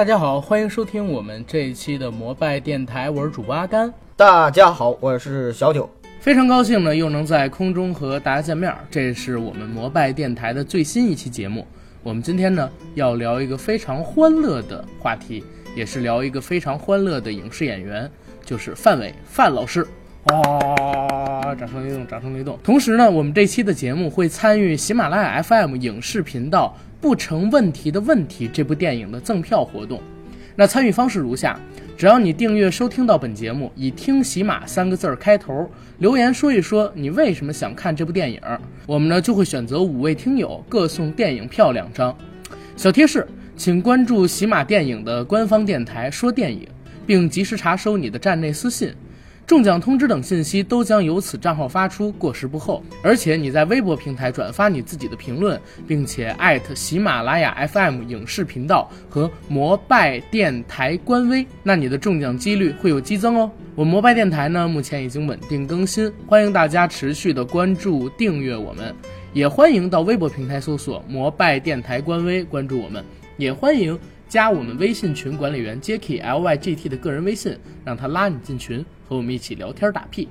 [0.00, 3.92] 大家好，欢迎收听我们这一期的摩拜电台，我是主播阿甘。
[4.16, 5.86] 大家好，我是小九。
[6.20, 8.74] 非常高兴呢，又能在空中和大家见面。
[8.90, 11.66] 这是我们摩拜电台的最新一期节目。
[12.02, 15.44] 我们今天呢，要聊一个非常欢乐的话题，
[15.76, 18.10] 也是聊一个非常欢乐的影视演员，
[18.42, 19.86] 就是范伟范老师。
[20.24, 21.54] 哇！
[21.58, 22.58] 掌声雷动，掌声雷动。
[22.64, 30.00] 同时呢，我们这期的节目会参与喜马拉雅 FM 影视频道《不成问题的问题》这部电影的赠票活动。
[30.56, 31.58] 那参与方式如下：
[31.96, 38.40] 只要你订阅收听到本节目，以“听喜马”三个字儿开头，留言说一说你为什么想看这部电影，
[38.86, 42.14] 我们呢就会选择五位听友各送电影票两张。
[42.76, 43.26] 小贴士，
[43.56, 46.68] 请关注喜马电影的官方电台“说电影”，
[47.06, 48.92] 并及时查收你的站内私信。
[49.46, 52.82] 中奖通知等信息都将由此账号发出，过时不候。
[53.02, 63.50] 而且你在微博平台转发你自己的评论，并且艾特喜马拉雅 FM 影视频道和摩拜电台官微，那你的中奖几率会有激增哦。
[63.74, 68.94] 我摩拜电台呢，目前已经稳定更新，欢迎大家持续的关注订阅我们，
[69.32, 73.04] 也欢迎到微博平台搜索摩拜电台官微关注我们，
[73.36, 73.98] 也欢迎。
[74.28, 80.28] 加我们微信群管理员 Jacky L Y G T 的个人微信，让他拉你进群，和我们一起聊天打屁。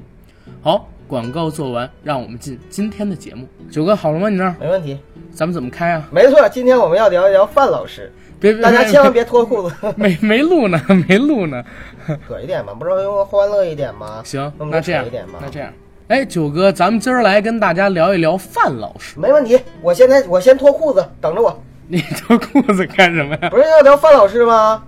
[0.61, 3.45] 好，广告做完，让我们进今天的节目。
[3.69, 4.29] 九哥好了吗？
[4.29, 4.97] 你那儿没问题。
[5.33, 6.07] 咱们怎么开啊？
[6.11, 8.09] 没错，今天我们要聊一聊范老师。
[8.39, 9.75] 别，大家千万别脱裤子。
[9.97, 11.61] 没没录呢，没录呢。
[12.25, 14.21] 可一点嘛，不是用欢乐一点吗？
[14.23, 15.39] 行，那这样一点嘛。
[15.41, 15.73] 那这样，
[16.07, 19.19] 哎，九哥，咱们今儿来跟大家聊一聊范老师。
[19.19, 21.61] 没问题，我现在我先脱裤子，等着我。
[21.89, 23.49] 你脱裤子干什么呀？
[23.49, 24.81] 不是要聊范老师吗？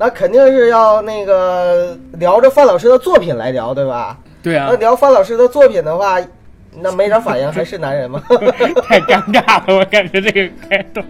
[0.00, 4.18] 那肯定是要那个聊着范老师的作品来聊，对吧？
[4.42, 4.68] 对啊。
[4.70, 6.18] 那聊范老师的作品的话，
[6.80, 8.22] 那没啥反应还是男人吗？
[8.88, 11.02] 太尴尬了，我感觉这个开头。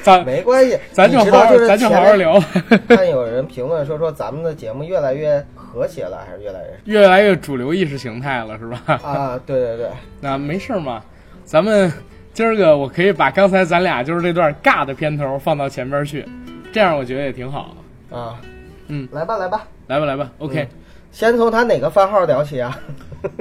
[0.00, 2.40] 咱没关系，咱就好好，咱就好好聊。
[2.86, 8.80] 看有人评论说说咱们的节目越来越和谐了，还是越来越越来越主流意识形态了，是吧？
[9.02, 9.88] 啊，对对对。
[10.20, 11.02] 那没事嘛，
[11.44, 11.92] 咱们。
[12.34, 16.24] 今儿个我可以把刚才咱俩就是这段尬的片头放到前边去，
[16.72, 17.76] 这样我觉得也挺好
[18.10, 18.40] 啊。
[18.88, 20.66] 嗯，来吧来吧来吧来吧，OK。
[21.12, 22.76] 先从他哪个番号聊起啊？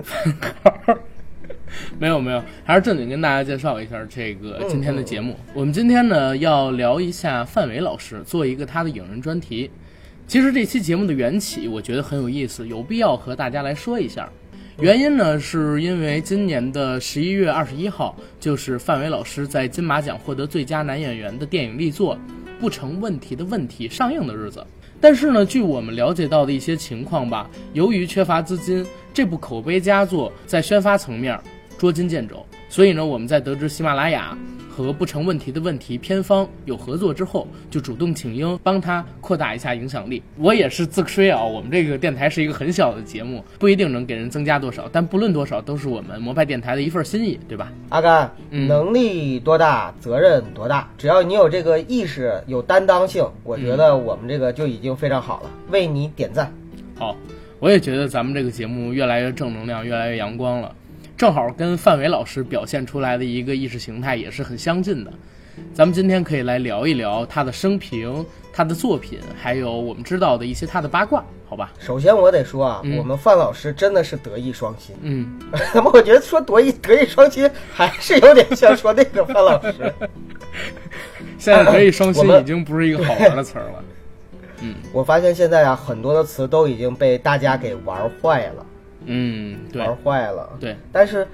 [0.04, 0.94] 番号？
[1.98, 5.38] 没有没有，还是正经跟大家介绍一下这个今天的节目。
[5.54, 9.72] 我们今天呢要聊一下范伟老师，做一个他的影人专题。
[10.28, 14.30] 其实这期节目的缘起，我觉得很有意思，有必要和大家来说一下。
[14.80, 22.16] 原因呢，是因为今年的十一月二十一号，就是范伟老师在金马奖获得最佳男演员的电影力作
[22.62, 24.66] 《不成问题的问题》上映的日子。
[25.02, 31.38] 但是呢，据我们了解到的一些情况吧，由于缺乏资金，这部口碑佳作在宣发层面
[31.80, 32.46] 捉襟见肘。
[32.70, 34.38] 所以呢，我们在得知喜马拉雅。
[34.72, 40.24] 和不成问题的问题偏方有合作之后，就主动请缨帮他扩大一下影响力。
[40.38, 47.72] 我也是自吹啊，我们这个电台是一个很小的节目，不一定能给人增加多少，但不论多少，都是我们摩拜电台的一份心意，对吧？
[47.90, 56.52] 阿甘，能力多大，责任多大，只要你有这个意识，有担当性，我觉得我们这个就已经非常好了，为你点赞。
[56.98, 57.16] 好，
[57.60, 60.74] 我也觉得咱们这个节目越来越正能量，越来越阳光了。
[61.22, 65.14] 正好跟范伟老师表现出来的一个意识形态也是很相近的，
[65.72, 71.72] 咱们今天可以来聊一聊他的生平、他的作品，还有我们知道的一些他的八卦，好吧？
[71.78, 74.96] 首先我得说啊，我们范老师真的是德艺双馨。
[75.04, 75.40] 嗯，
[75.94, 79.94] 我觉得说德艺德艺双馨还是有点像说那个范老师。
[81.38, 83.84] 现在德艺双馨已经不是一个好玩的词儿了。
[84.62, 88.66] 嗯，我发现现在啊，很多的词都已经被大家给玩坏了。
[89.06, 90.50] 嗯，玩坏了。
[90.60, 91.28] 对，但是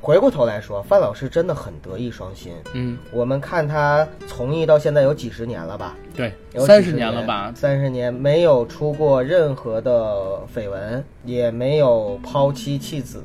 [0.00, 2.52] 回过头来说，范老师真的很德艺双馨。
[2.72, 5.96] 嗯，我们看他从艺到现在有几十年了吧？
[6.14, 7.52] 对，有三十年了吧？
[7.54, 13.22] 三十年没有出过任何的绯闻，也没有抛妻弃子，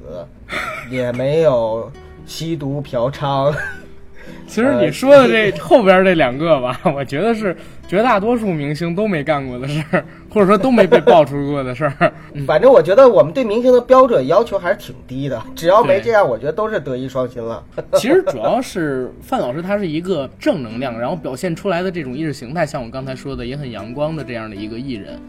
[0.92, 1.92] 也没有
[2.26, 3.56] 吸毒嫖娼。
[4.48, 7.56] 其实你说的这后边这两个吧，我觉得是
[7.88, 12.14] 绝大多数明星都没干过的事儿，或者说都没被爆出过的事儿。
[12.46, 17.64] 反正我觉得我们对明星的标准要求还是挺低的，只要没这样，我觉得都是德艺双馨了。
[17.94, 25.20] 其实主要是范老师他是一个正能量，然后表现出来的这种意识形态，像我刚才说的也很阳光的这样的一个艺人，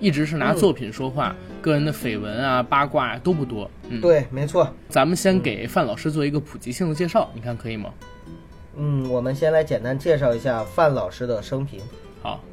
[0.00, 3.70] 一直是拿作品说话，个人的绯闻啊八卦都不多。
[3.88, 4.68] 嗯，对，没错。
[4.88, 7.90] 咱们先给范老师做一个普及性的介绍，你看可以吗？
[8.78, 11.80] 嗯，我们先来简单介绍一下范老师的生平。
[12.22, 12.44] 好，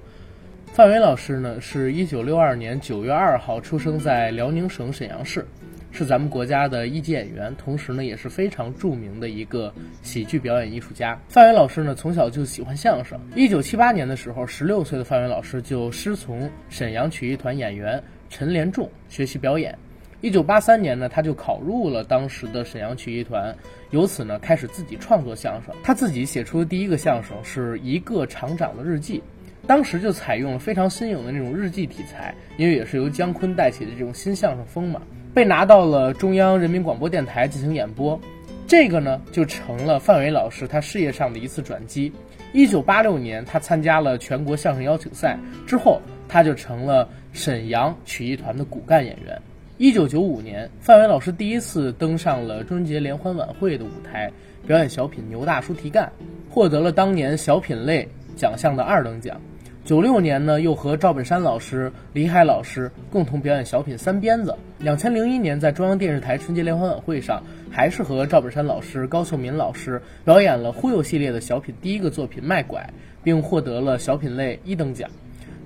[0.67, 5.45] 范伟老师呢，是一九六二年九月二号出生在辽宁省沈阳市，
[5.91, 11.19] 是咱们国家的一级演员，同时呢也是非常著名的一个喜剧表演艺术家。
[11.27, 13.19] 范伟老师呢从小就喜欢相声。
[13.35, 19.77] 一九七八年的时候，十六岁的范伟老师就师从沈阳曲艺团演员陈连仲学习表演。
[20.23, 23.53] 一九八三年呢，他就考入了当时的沈阳曲艺团，
[23.89, 25.75] 由此呢开始自己创作相声。
[25.83, 29.21] 他自己写出的第一个相声是一个厂长的日记。
[29.67, 35.01] 当时就采用了非常新颖的那种日记题材，因为也是由姜昆带起的这种新相声风嘛，
[35.33, 38.17] 被拿到了中央人民广播电台进行演播，
[38.65, 42.09] 这个呢就成了范伟老师他事业上的一次转机。
[42.53, 45.37] 一九八六年，他参加了全国相声邀请赛
[45.67, 49.41] 之后，他就成了沈阳曲艺团的骨干演员。
[49.79, 54.31] 一九九五年，范伟老师第一次登上了春节联欢晚会的舞台，
[54.67, 56.05] 表演小品《牛大叔提干》，
[56.53, 59.41] 获得了当年小品类奖项的二等奖。
[59.83, 64.51] 九六年呢，又和赵本山老师、李海老师共同表演小品《三鞭子》。
[64.77, 67.41] 两千零一年，在中央电视台春节联欢晚会上，
[67.71, 72.79] 还是和赵本山老师、高秀敏老师表演了忽悠系列的小品第一个作品《卖拐》，
[73.23, 75.09] 并获得了小品类一等奖。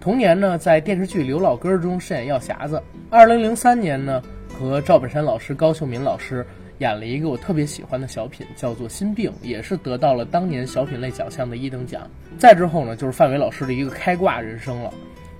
[0.08, 2.82] 同年呢，在电视剧《刘老根》中饰演药匣子。
[3.10, 4.24] 二零零三年呢，
[4.58, 6.46] 和赵本山老师、高秀敏老师。
[6.78, 12.10] 演了一个我特别喜欢的小品，叫做《心病》，也是得到了当年小品类奖项的一等奖。
[12.38, 14.94] 再之后呢，就是范伟老师的一个开挂人生了。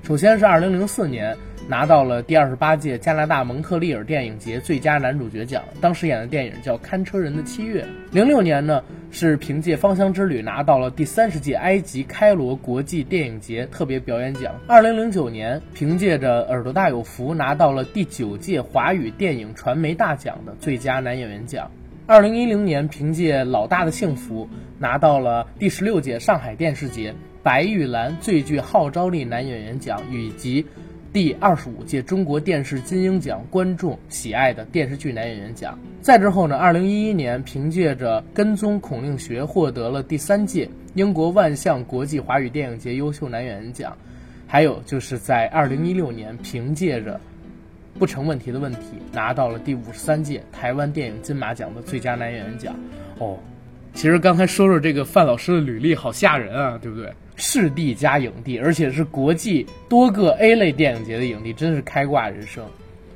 [0.04, 1.34] 首先是二零零四年
[1.70, 7.84] 拿到了第二十八届加拿大蒙特利尔电影节最佳男主角奖，当时演的电影叫《看车人的七月》。
[8.14, 8.82] 零六年呢，
[9.12, 14.56] 是凭借《芳香之旅》拿到了第三十届埃及开罗国际电影节特别表演奖。
[14.66, 21.70] 二零零九年，凭借着《耳朵大有福》拿到了第九届华语电影传媒大奖的最佳男演员奖。
[22.06, 24.46] 二零一零年，凭借《老大的幸福》
[24.80, 27.14] 拿到了第十六届上海电视节。
[27.44, 30.66] 白玉兰最具号召力男演员奖以及
[31.18, 35.76] 第二十五届中国电视金鹰奖观众喜爱的电视剧男演员奖。
[36.00, 43.98] 再之后呢，二零一一年凭借着《跟踪孔令学》获得了第三届英国万象国际华语电影节优秀男演员奖。
[44.46, 47.16] 还有就是在二零一六年凭借着
[47.98, 48.82] 《不成问题的问题》
[49.12, 52.76] 拿到了第五十三届台湾电影金马奖的最佳男演员奖。
[53.18, 53.40] 哦，
[53.96, 57.12] 其实刚才说说这个范老师的履历好吓人啊，对不对？
[57.38, 62.66] 视帝加影帝，而且是国际多个 A 类电影节的影帝，真是开挂人生。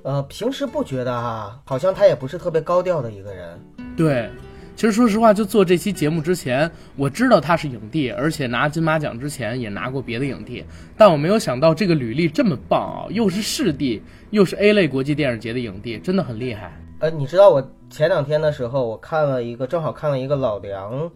[0.03, 3.59] 呃，平时不觉得啊，好像他也不是特别高调的一个人。
[3.97, 4.29] 对，
[4.75, 10.63] 其实说实话，就做这期节目之前，我知道他是影帝，而且拿金马奖之前也拿过别的影帝，
[10.97, 16.71] 但我没有想到这个履历这么棒啊，又是视帝，又是 A 类国际电影节的影帝，真的很厉害。
[16.99, 21.11] 呃，你知道我前两天的时候，我看了一个，正好看了一个老梁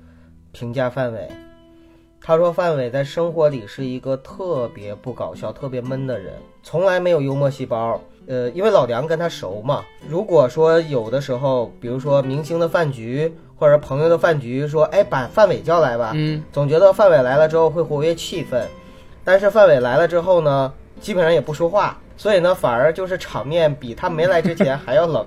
[0.51, 1.27] 评价范伟。
[2.27, 6.33] 他说：“范伟在生活里是一个特别不搞笑、特别闷的人，
[6.63, 8.01] 从来没有幽默细胞。
[8.25, 9.85] 呃，因为老梁跟他熟嘛。
[10.09, 18.59] 如果说有的时候，比如说明星的饭局或者朋友的饭局，说哎把范伟叫来吧，嗯，总觉得范伟来了之后会活跃气氛。
[19.23, 25.23] 但是范伟来了之后呢，基本上也不说话，所以呢，反而就是场面比他没来之前还要冷。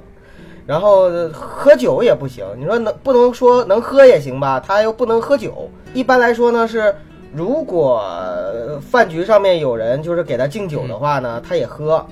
[0.69, 4.61] 然后喝酒也不行，你说能不能说能喝也行吧？
[4.61, 6.95] 他又不能喝酒。”一般来说呢，是
[7.33, 8.05] 如果
[8.83, 12.05] 饭局上面有人就是给他敬酒的话呢，他也喝，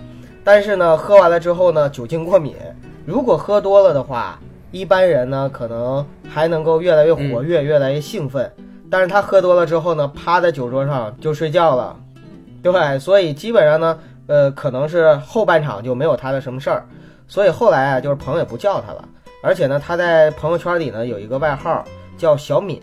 [0.43, 2.55] 但是呢，喝完了之后呢，酒精过敏。
[3.05, 8.51] 如果喝多了的话，一般人呢可能还能够越来越活跃，越来越兴奋。
[8.91, 11.95] 但是他喝多了之后呢，趴在酒桌上就睡觉了，
[12.63, 13.99] 对，所以基本上呢，
[14.29, 16.87] 呃，可能是后半场就没有他的什么事儿。
[17.29, 19.09] 所以后来啊，就是朋友也不叫他了，
[19.43, 21.85] 而且呢，他在朋友圈里呢有一个外号。
[22.19, 22.81] 叫小敏，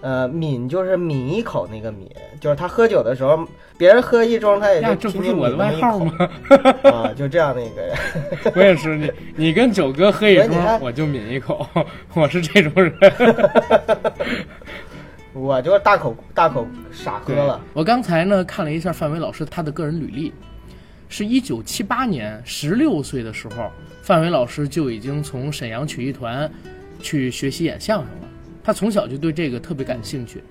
[0.00, 3.46] 呃，敏就是抿一口那个敏，就是他喝酒的时候，
[3.78, 6.12] 别人喝一盅，他也就这不是我的外号吗？
[6.90, 7.96] 啊，就这样的一个人。
[8.56, 11.64] 我也是，你你跟九哥喝一盅，我就抿一口，
[12.14, 12.92] 我是这种人。
[15.32, 17.60] 我就大口大口傻喝了。
[17.74, 20.34] 我刚才呢看了一下范伟老师他的个人履历，
[21.12, 26.50] 是一九七八年十六岁的时候，范伟老师就已经从沈阳曲艺团
[27.02, 28.28] 去学习演相声了。
[28.64, 30.42] 他从小就对这个特别感兴趣，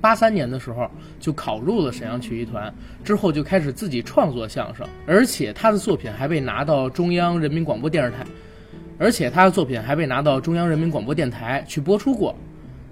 [0.00, 2.72] 八三年的时候就考入了沈阳曲艺团，
[3.04, 8.24] 之后就开始自己创作相声，而且他的作品还被拿到中央人民广播电视台，
[8.98, 12.34] 而且他的作品还被拿到中央人民广播电台去播出过，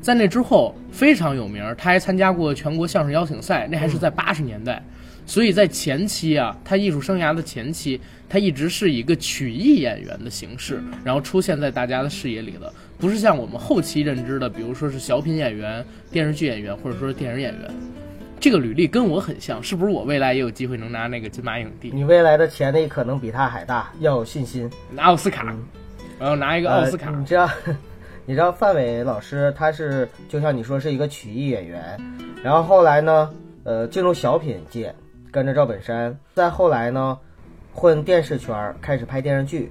[0.03, 4.85] 在那之后非常有名，他还参加过全国相声邀请赛，那还是在八十年代，
[5.31, 12.73] 所以在前期啊，他艺术生涯的前期，他一直是一个曲艺演员的形式，然后出现在大家的视野里的。
[12.99, 17.71] 不是像我们后期认知的，比如说是小品演员、电视剧演员，或者说是电影演员。
[18.41, 24.69] 这个履历跟我很像，是不是我未来也有机会能拿那个金马影帝，你未来的潜力可能比他还大，要有信心。
[24.91, 25.45] 拿奥斯卡，
[26.19, 27.17] 然后拿一个奥斯卡呃。
[27.17, 27.49] 你知道，
[28.27, 31.97] 你知道范伟老师他是就像你说是一个曲艺演员，
[32.43, 33.31] 然后后来呢，
[33.63, 34.93] 呃，进入小品界，
[35.31, 37.19] 跟着赵本山，再后来呢，
[37.73, 39.71] 混电视圈儿，开始拍电视剧。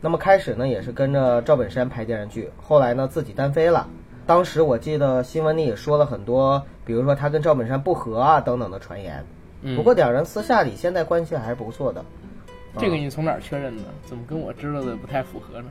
[0.00, 3.86] 那么开始呢，也是跟着赵本山拍电视剧，后来呢，自己单飞了。
[4.26, 9.24] 当时我记得新闻里也说了很多，比如说他跟赵本山不和啊等等的传言。
[9.66, 12.04] 嗯不过两人私下里现在关系还是不错的。
[12.78, 13.82] 这个你从哪儿确认的？
[14.04, 15.68] 怎么跟我知道的不太符合呢？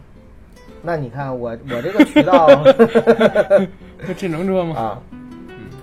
[0.81, 2.47] 那你看我我这个渠道
[4.17, 4.75] 这能说吗？
[4.79, 5.01] 啊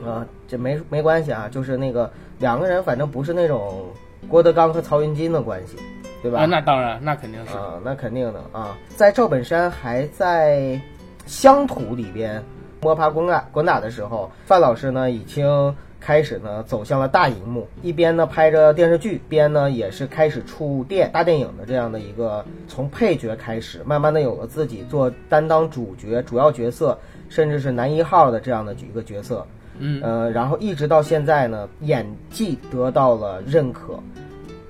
[0.05, 3.87] 啊，这没没关系啊，就是那个两个人反正不是那种
[4.29, 5.77] 郭德纲和曹云金的关系，
[6.23, 6.41] 对吧？
[6.41, 7.57] 啊，那当然，那肯定是。
[7.57, 10.81] 啊，那肯定的啊，在赵本山还在
[11.27, 12.43] 乡土里边
[12.81, 29.47] 摸爬滚打滚打的时候，范老师呢已经开始呢走向了大荧幕，一边呢拍着电视剧，边呢也是开始触电大电影的这样的一个从配角开始，慢慢的有了自己做担当主角、主要角色，甚至是男一号的这样的一个角色。
[29.81, 33.99] 嗯，呃，然后一直到现在呢，演技得到了认可，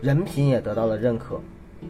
[0.00, 1.40] 人品也得到了认可。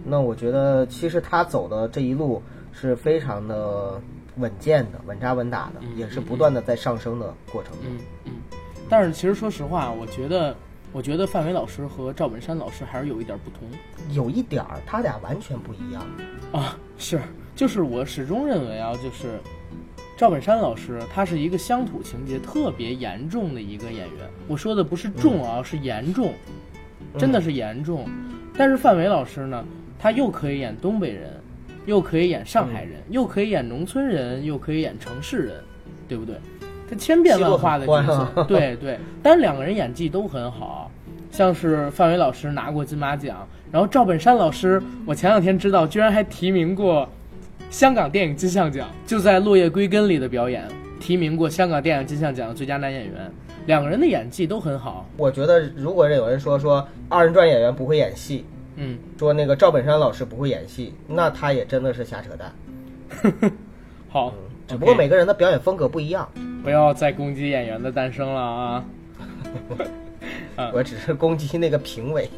[0.04, 4.00] 那我觉得，其实他走的这一路是非常的
[4.36, 7.82] 稳健的、稳扎稳打的，也是不断的在上升的过程中。
[7.86, 8.32] 嗯嗯。
[8.88, 10.56] 但是其实说实话，我觉得，
[10.92, 13.68] 我觉得范伟老师和赵本山老师还是有一点不同
[14.14, 16.02] 有一点儿，他俩完全不一样。
[16.52, 16.78] 啊。
[16.96, 17.20] 是，
[17.56, 19.40] 就是我始终认为啊，就是
[20.20, 24.28] 赵本山老师他是一个乡土情节特别严重的一个演员。
[24.48, 26.34] 我说的不是重啊，是严重，
[27.16, 28.06] 真的是严重。
[28.54, 29.64] 但是范伟老师呢，
[29.98, 31.30] 他又可以演东北人，
[31.86, 35.54] 又可以演上海人，又可以演农村人，又可以演城市人，
[36.06, 36.36] 对不对？
[36.86, 38.98] 他千变万化的角色对对。
[39.22, 40.90] 但是两个人演技都很好，
[41.30, 47.08] 像是范伟老师拿过金马奖，然后赵本山老师，我前两天知道居然还提名过
[47.70, 50.66] 香港电影金像奖，就在《落叶归根》里的表演，
[50.98, 53.32] 提名过香港电影金像奖最佳男演员。
[53.66, 63.52] 两个人的演技都很好，我觉得，如果有人说说二人转演员不会演戏，嗯，说那个赵本山老师不会演戏，那他也真的是瞎扯淡。
[64.10, 64.34] 好，
[64.66, 66.28] 只不过每个人的表演风格不一样，
[66.64, 68.84] 不要再攻击演员的诞生了啊！
[70.56, 72.28] 嗯我只是攻击那个评委。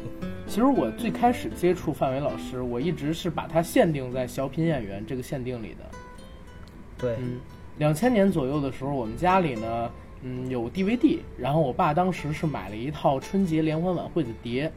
[0.47, 5.97] 其实我最开始接触范伟老师，我一直是把他限定在小品演员这个限定里的。
[6.97, 7.39] 对，嗯，
[7.79, 14.71] 两千年左右的时候，我们家里呢，嗯，有 DVD，然后我爸当时是买了一套春节联欢晚会的碟，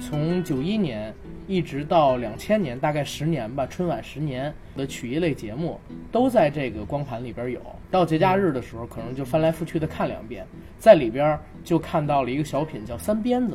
[0.00, 1.14] 从九一年
[1.48, 5.80] 一直到两千年，大概十年吧，春晚十年的曲艺类节目
[6.12, 7.60] 都在这个光盘里边有。
[7.90, 10.46] 到节假日的时候，可能就翻来覆去的看两遍，
[10.78, 13.54] 在里边就看到了一个小品叫《三鞭子》，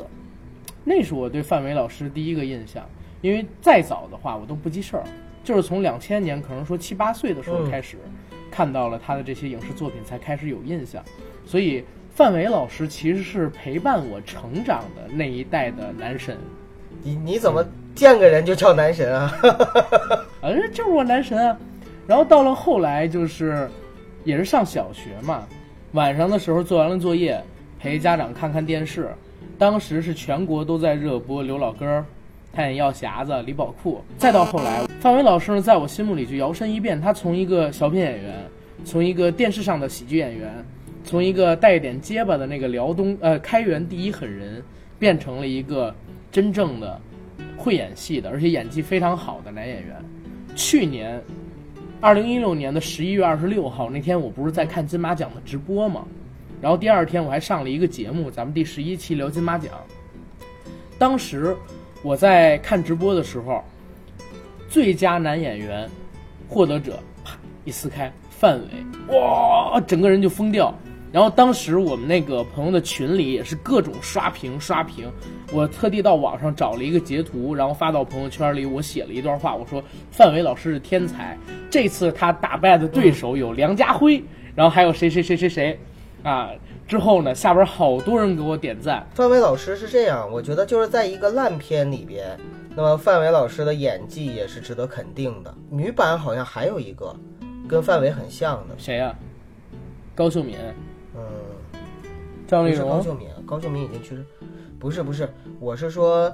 [0.84, 2.84] 那是我对范伟老师第一个印象。
[3.20, 5.04] 因为再早的话，我都不记事儿，
[5.44, 7.96] 就是从两千年，可能说七八岁的时候嗯开始。
[8.50, 11.02] 看到了他的这些影视作品，才开始有印象。
[11.46, 11.82] 所以
[12.14, 16.36] 范伟老师其实是陪伴我成长的那一代的男神，
[17.02, 19.32] 你你怎么见个人就叫男神啊？
[20.42, 21.56] 啊， 这就是我男神啊。
[22.06, 23.66] 然后到了后来，就是
[24.24, 25.46] 也是上小学嘛，
[25.92, 27.42] 晚上的时候做完了作业，
[27.80, 29.08] 陪家长看看电视。
[29.58, 32.04] 当时是全国都在热播刘老根儿、
[32.52, 34.02] 太阳药匣子、李宝库。
[34.18, 38.34] 再到后来，范伟老师呢，在我心目里就摇身一变，他从一个小品演员，
[38.84, 40.52] 从一个电视上的喜剧演员，
[41.04, 44.62] 从一个带一点结巴的那个辽东呃开元第一狠人，
[44.98, 45.94] 变成了一个
[46.30, 47.00] 真正的
[47.56, 49.96] 会演戏的，而且演技非常好的男演员。
[50.54, 51.22] 去年，
[52.00, 56.04] 二零一六年的十一月二十六号那天，我不是在看金马奖的直播吗？
[56.62, 59.72] 然后第二天我还上了一个节目，咱们第十一期聊金马奖。
[60.96, 61.56] 当时
[62.02, 63.64] 我在看直播的时候，
[64.68, 65.90] 最佳男演员
[66.48, 70.72] 获得者啪一撕开，范伟，哇，整个人就疯掉。
[71.10, 75.10] 然后当时我们那个朋友的群里也是各种刷屏刷屏，
[75.52, 81.36] 我特地到网上找了一个截图，然后发到朋友圈里，我写了一段话，我说范伟老师是天才，
[81.68, 84.22] 这次他打败的对手有梁家辉，
[84.54, 85.78] 然后还有谁谁谁谁谁，
[86.22, 86.50] 啊，
[86.86, 92.38] 之后呢，下边好多人给我点赞，范伟老师是这样，我觉得就是在一个烂片里边，
[92.76, 95.52] 那么范伟老师的演技也是值得肯定的。
[95.68, 97.14] 女版好像还有一个
[97.68, 99.14] 跟范伟很像的，谁呀、
[100.14, 100.56] 高秀敏、
[101.16, 101.80] 嗯，
[102.46, 104.24] 张丽是高秀敏，高秀敏已经去世。
[104.78, 105.28] 不是不是，
[105.60, 106.32] 我是说，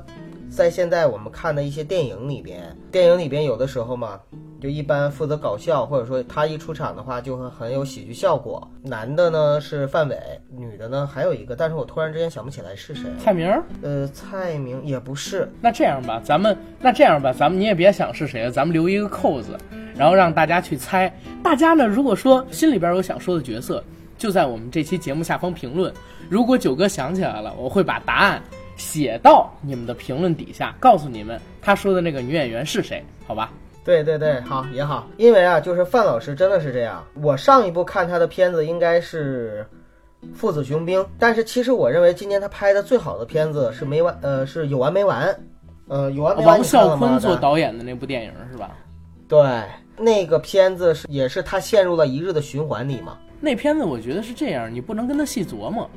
[0.51, 4.19] 在现在我们看的一些电影里边，电影里边有的时候嘛，
[4.61, 8.69] 就一般负责搞笑，或者说他一出场的话就会很有喜剧效果。
[8.83, 10.19] 男的呢是范伟，
[10.51, 13.05] 女的呢还有一个，但是我突然之间想不起来是谁。
[13.23, 19.57] 蔡明儿，呃，蔡明也不是，那这样吧，咱们那这样吧，咱们你也别想是谁了，咱们留一个扣子，
[19.95, 21.15] 然后让大家去猜。
[21.43, 23.85] 大家呢，如果说心里边有想说的角色，
[24.17, 25.93] 就在我们这期节目下方评论。
[26.29, 28.43] 如果九哥想起来了，我会把答案
[28.79, 33.53] 写到你们的评论底下，告诉你们他说的那个女演员是谁，好吧？
[33.85, 37.03] 对对对，好也好，因为啊，就是范老师真的是这样。
[37.15, 39.67] 我上一部看他的片子应该是
[40.35, 45.35] 《父子雄兵》，但是其实我认为今年他拍的最好的片子是没完，呃，是有完没完，
[45.89, 46.59] 呃，有完没完。
[46.59, 48.77] 王啸坤做导演的那部电影是吧？
[49.27, 49.63] 对，
[49.97, 53.17] 那个片子是也是他陷入了一日的循环里嘛。
[53.41, 55.89] 那片子我觉得是这样，你不能跟他细琢磨。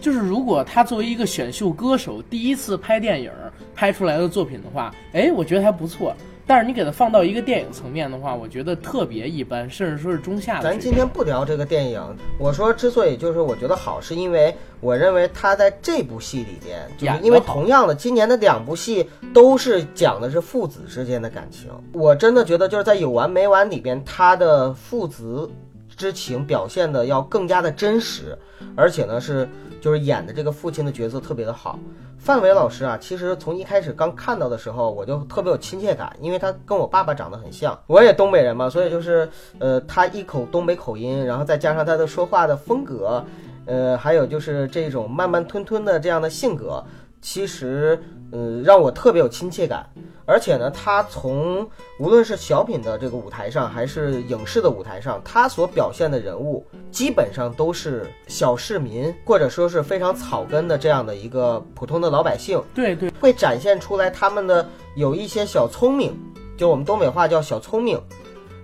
[0.00, 3.30] 就是如果他作为一个选秀歌手第一次拍电影
[3.74, 6.14] 拍出来的作品的话，哎，我觉得还不错。
[6.46, 10.62] 但是你给它放到一个电影层面的话，我觉得特别一般，甚至说是中下的。
[10.62, 12.02] 咱今天不聊这个电影，
[12.38, 25.50] 我说之所以就是我觉得好，是因为我认为他在这部戏里边，就是因为同样的今年的两部戏都是讲的是父子之间的感情，我真的觉得就是在有完没完里边，他的父子
[25.98, 28.38] 之情表现的要更加的真实，
[28.74, 29.46] 而且呢是
[29.80, 31.78] 就是演的这个父亲的角色特别的好。
[32.18, 37.78] 范伟老师啊，其实从一开始刚看到的时候，我就特别有亲切感，因为他跟我爸爸长得很像。
[37.86, 39.28] 我也东北人嘛，所以就是
[39.60, 43.24] 呃，他一口东北口音，然后再加上他的说话的风格，
[43.66, 46.84] 呃，还有就是这种慢慢吞吞的这样的性格，
[47.20, 49.88] 其实呃让我特别有亲切感。
[50.24, 51.66] 而且呢，他从
[51.98, 66.14] 无论是小品的这个舞台上，还是影视的舞台上，他所表现的人物基本上都是小市民，或者说是非常草根的这样的一个普通的老百姓，对对，会展现出来他们的有一些小聪明，
[66.58, 67.98] 就我们东北话叫小聪明，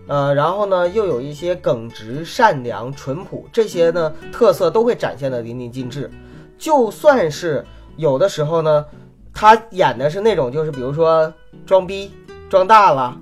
[0.06, 6.10] 呃，然后呢又有一些耿直、善良、淳朴这些呢特色都会展现的淋漓尽致。
[6.58, 7.64] 就算是
[7.96, 8.84] 有的时候呢，
[9.34, 11.30] 他演的是那种就是比如说
[11.66, 12.10] 装逼、
[12.48, 13.18] 装大了，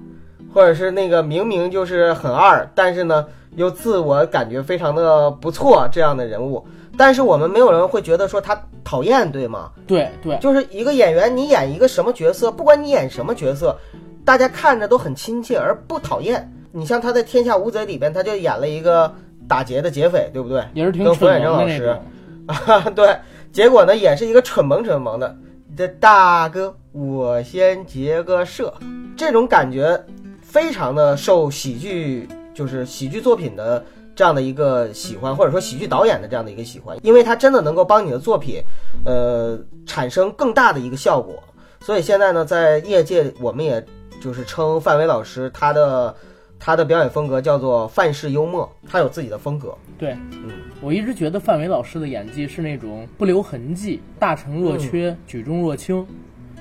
[0.52, 6.64] 或者是那个明明就是很二，但是呢又自我感觉非常的不错这样的人物，
[6.96, 9.70] 但是我们没有人会觉得说他讨厌，对吗？
[9.86, 13.76] 对对，就是一个演员，你演一个什么角色，不管你演什么角色，
[14.24, 16.52] 大家看着都很亲切而不讨厌。
[16.72, 19.12] 你像他在《天下无贼》里边，他就演了一个
[19.46, 20.64] 打劫的劫匪，对不对？
[20.74, 22.02] 也是挺蠢萌远征老师的
[22.46, 22.74] 那种。
[22.76, 23.16] 啊， 对，
[23.52, 25.36] 结果呢也是一个蠢萌蠢萌的。
[25.76, 28.72] 的大哥，我先劫个色，
[29.16, 30.02] 这种感觉
[30.40, 38.62] 非常的受喜剧，就是喜剧作品的这样的一个喜欢，或者说喜剧导演的这样的一个喜欢，因为他真的能够帮你的作品，
[39.04, 41.42] 呃，产生更大的一个效果。
[41.80, 43.84] 所以现在呢，在业界，我们也
[44.20, 46.14] 就是称范伟老师他的
[46.64, 49.76] 他的表演风格叫做范式幽默，他有自己的风格。
[49.98, 56.06] 对，嗯，我一直觉得范伟老师的演技是那种不留痕迹、大成若缺、举重若轻。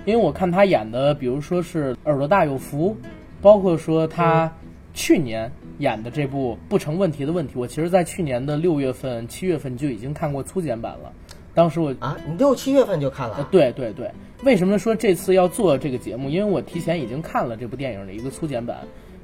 [0.06, 2.98] 因为我看他演的，比如说是《耳朵大有福》，
[3.44, 4.52] 包括说他
[4.92, 11.14] 去年演的这部《不成问题的问题》，我其实在去年的六月份、七月份就已经看过粗剪版了。
[11.54, 14.10] 当时我啊，你六七月份就看了对对对，
[14.44, 16.28] 为什么说这次要做这个节目？
[16.28, 18.80] 因为我提前已经看了这部电影的一个粗剪版，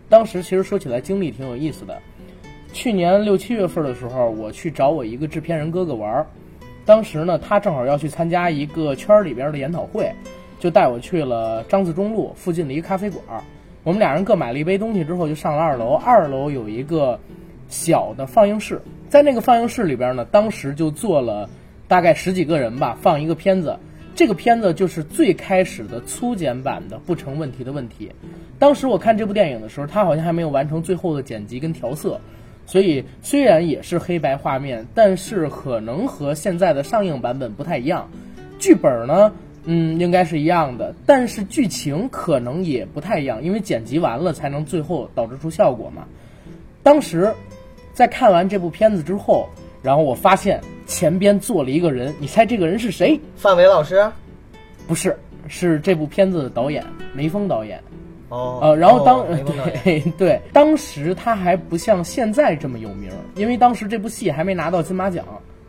[0.10, 2.00] 当时其实说起来经历挺有意思的。
[2.74, 6.28] 去年六七月份的时候，我去找我一个制片人哥哥玩儿，
[6.86, 10.13] 当时呢，他正好要去参加一个圈里边的研讨会，
[10.60, 13.41] 就带我去了张自忠路附近的一个咖啡馆儿。
[13.84, 15.93] 我们俩人各买了一杯东西之后，就上了二楼。
[15.93, 17.20] 二楼有一个
[17.70, 21.50] 小的放映室，在那个放映室里边呢，当时就坐了
[21.88, 23.80] 大概十几个人吧，放一个片子。
[24.17, 28.08] 这个片子就是最开始的粗剪版的《不成问题的问题》。
[28.58, 32.19] 当时我看这部电影的时候，它好像还没有完成最后的剪辑跟调色，
[32.65, 38.10] 所以虽然也是黑白画面，但是可能和现在的上映版本不太一样。
[38.58, 39.32] 剧本呢，
[39.65, 46.08] 嗯，应该是一样的，但是剧情可能也不太一样，因为剪辑完了才能最后导致出效果嘛。
[46.82, 47.32] 当时
[47.93, 49.47] 在看完这部片子之后，
[49.88, 53.17] 然后我发现前边坐了一个人，你猜这个人是谁？
[53.38, 54.06] 范伟老师。
[54.86, 57.82] 不是，是这部片子的导演梅峰导演。
[58.28, 59.26] 哦，呃，然后当、
[59.86, 65.23] 对 对，当时他还不像现在这么有名，因为当时这部戏还没拿到金马奖，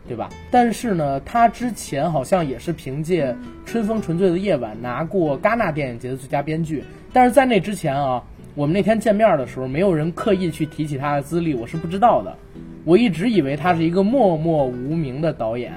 [0.05, 0.29] 对吧？
[0.51, 3.27] 但是呢，他之前好像也是凭借
[3.65, 8.21] 《春风纯粹的夜晚》拿过戛纳电影节的最佳编剧，但是在那之前啊，
[8.55, 12.35] 我们那天见面的时候，没有人刻意去提起他的资历，我是不知道的。
[12.83, 15.73] 我一直以为他是一个默默无名的导演，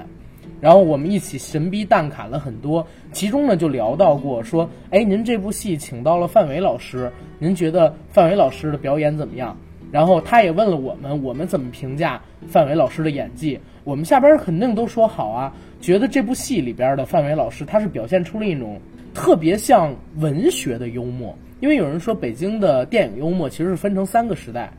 [0.59, 9.55] 然后我们一起神逼淡侃了很多，其中呢就聊到过说，哎，您这部戏请到了范伟老师，您觉得范伟老师的表演怎么样？
[9.91, 13.59] 然后他也问了我们，我们怎么评价范伟老师的演技？
[13.83, 18.79] 我们下边肯定都说好啊，觉得这部戏里边的范伟老师他是表现出了一种
[19.13, 21.37] 特别像文学的幽默。
[21.63, 24.69] 因为有人说北京的电影幽默其实是分成三个时代。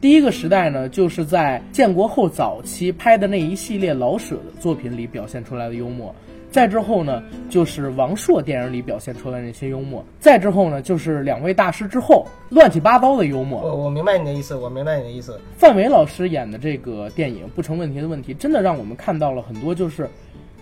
[0.00, 6.14] 第一个时代呢，就是在建国后早期拍的那一系列老舍的作品里表现出来的幽默；
[6.48, 13.60] 再之后呢，就是王朔电影里表现出来那些幽默；再之后呢，就是两位大师之后乱七八糟的幽默。
[13.60, 15.40] 我我明白你的意思，我明白你的意思。
[15.56, 20.08] 范伟老师演的这个电影《不成问题的问题》，真的让我们看到了很多就是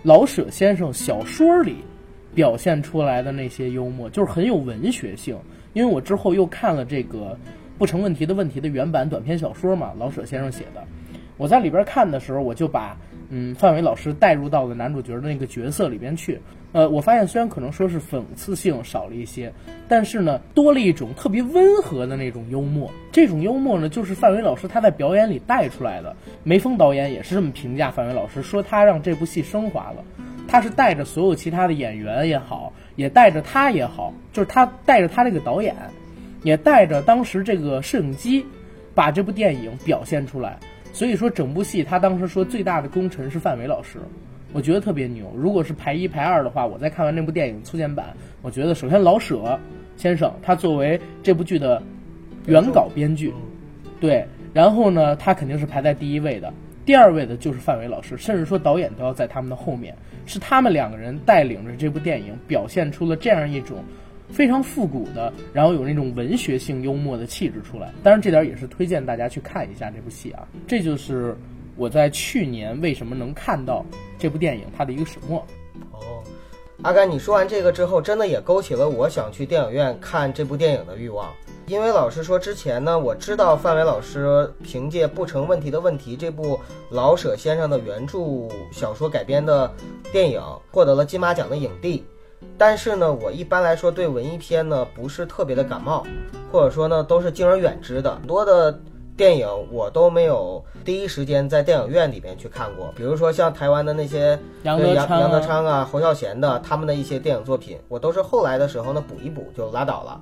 [0.04, 1.76] 老舍先生小说里
[2.34, 5.36] 表现出来的那些幽默，就是很有文学性。
[5.72, 7.38] 因为我之后又看了这个。
[7.78, 10.84] 不成问题的问题的原版短篇小说嘛，老舍先生写的。
[11.38, 12.94] 我在里边看的时候，我就把
[13.30, 16.38] 嗯范伟老师带入到了男主角的那个角色里边去。
[16.72, 19.50] 呃，我发现虽然可能说是讽刺性少了一些，
[19.88, 22.92] 但是呢，多了一种特别温和的那种幽默。
[23.10, 26.14] 这种幽默呢，就是范伟老师他在表演里带出来的。
[26.44, 30.04] 梅峰导演也是这么评价范伟老师，说他让这部戏升华了。
[30.50, 35.74] 他是带着所有其他的演员也好，也带着他也好，就是他带着他这个导演。
[36.42, 38.46] 也带着当时这个摄影机，
[38.94, 40.58] 把这部电影表现出来。
[40.90, 43.98] 所以说，整部戏他当时说最大的功臣是范伟老师，
[44.54, 45.30] 我觉得特别牛。
[45.36, 48.06] 如果是排一排二的话，我在看完那部电影粗剪版，
[48.40, 49.60] 我觉得首先老舍
[49.98, 51.82] 先生他作为这部剧的
[52.46, 53.34] 原稿编剧，
[54.00, 56.54] 对，然后呢他肯定是排在第一位的，
[56.90, 63.84] 第二位的就是范伟老师，甚至说导演都要在他们的后面，是他们两个人带领着这部电影表现出了这样一种。
[64.28, 67.92] 非常复古的，然后有那种文学性幽默的气质出来。
[68.02, 70.42] 当然，这点也是推荐大家去看一下这部戏啊。
[70.66, 71.36] 这就是
[71.76, 73.86] 我在去年为什么能看到
[74.18, 75.38] 这部电影它的一个始末。
[75.92, 76.24] 哦，
[76.82, 81.28] 阿甘，你说完这个之后，真的也勾起了我想去电影院看这部电影的欲望。
[81.70, 86.58] 因为老师说，之前呢，我知道范伟老师凭借《不成问题的问题》这部
[86.90, 88.18] 老舍先生的原著
[88.72, 89.70] 小说改编的
[90.10, 92.04] 电影获得了金马奖的影帝。
[92.58, 96.04] 但是呢，我一般来说对文艺片呢不是特别的感冒，
[96.50, 98.16] 或者说呢都是敬而远之的。
[98.16, 98.76] 很多的
[99.16, 110.20] 电影我都没有第一时间在电影院里面去看过，比如说像台湾的那些杨德昌、杨德昌啊、侯孝贤的他们的一些电影作品，我都是后来的时候呢补一补就拉倒了。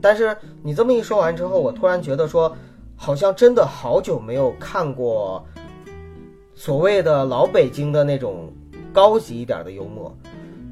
[0.00, 2.54] 但是你这么一说完之后，我突然觉得说，
[2.96, 5.44] 好像真的好久没有看过
[6.54, 8.52] 所谓的老北京的那种
[8.92, 10.14] 高级一点的幽默。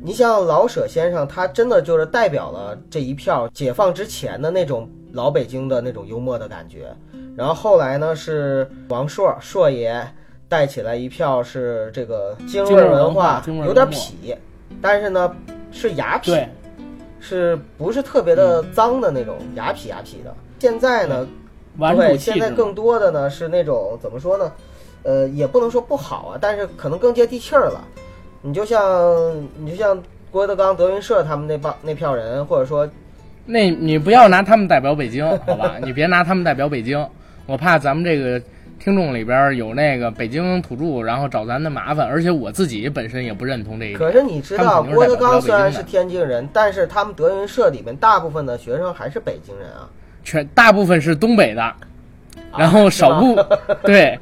[0.03, 6.95] 你像老舍先生，他真的就是代表了这一票解放之前的那种老北京的那种幽默的感觉。
[7.35, 10.07] 然后后来呢，是王朔朔爷
[10.47, 14.37] 带起来一票是这个京味文化，有点痞，
[14.83, 15.35] 但是呢
[15.73, 16.47] 是雅痞，
[17.27, 20.35] 是不是特别的脏的那种雅痞雅痞的？
[20.61, 21.27] 现在呢，
[21.97, 24.53] 对，现在更多的呢是那种怎么说呢？
[25.03, 27.83] 呃，也不能说不好啊，但是可能更接地气儿了。
[28.43, 32.89] 你就像你就像郭德纲、德云社他们那帮那票人，或者说，
[33.47, 35.77] 那你不要拿他们代表北京，好吧？
[35.83, 37.07] 你别拿他们代表北京，
[37.47, 38.41] 我怕咱们这个
[38.85, 42.07] 听众里边有那个北京土著，然后找咱的麻烦。
[42.07, 43.99] 而且我自己本身也不认同这一点。
[43.99, 49.89] 可是你知道，郭德纲虽然是天津人，但是他们德云社里面大部分的学生还是北京人啊，
[50.23, 51.73] 全大部分是东北的，
[52.59, 53.43] 然后少部
[53.83, 54.19] 对。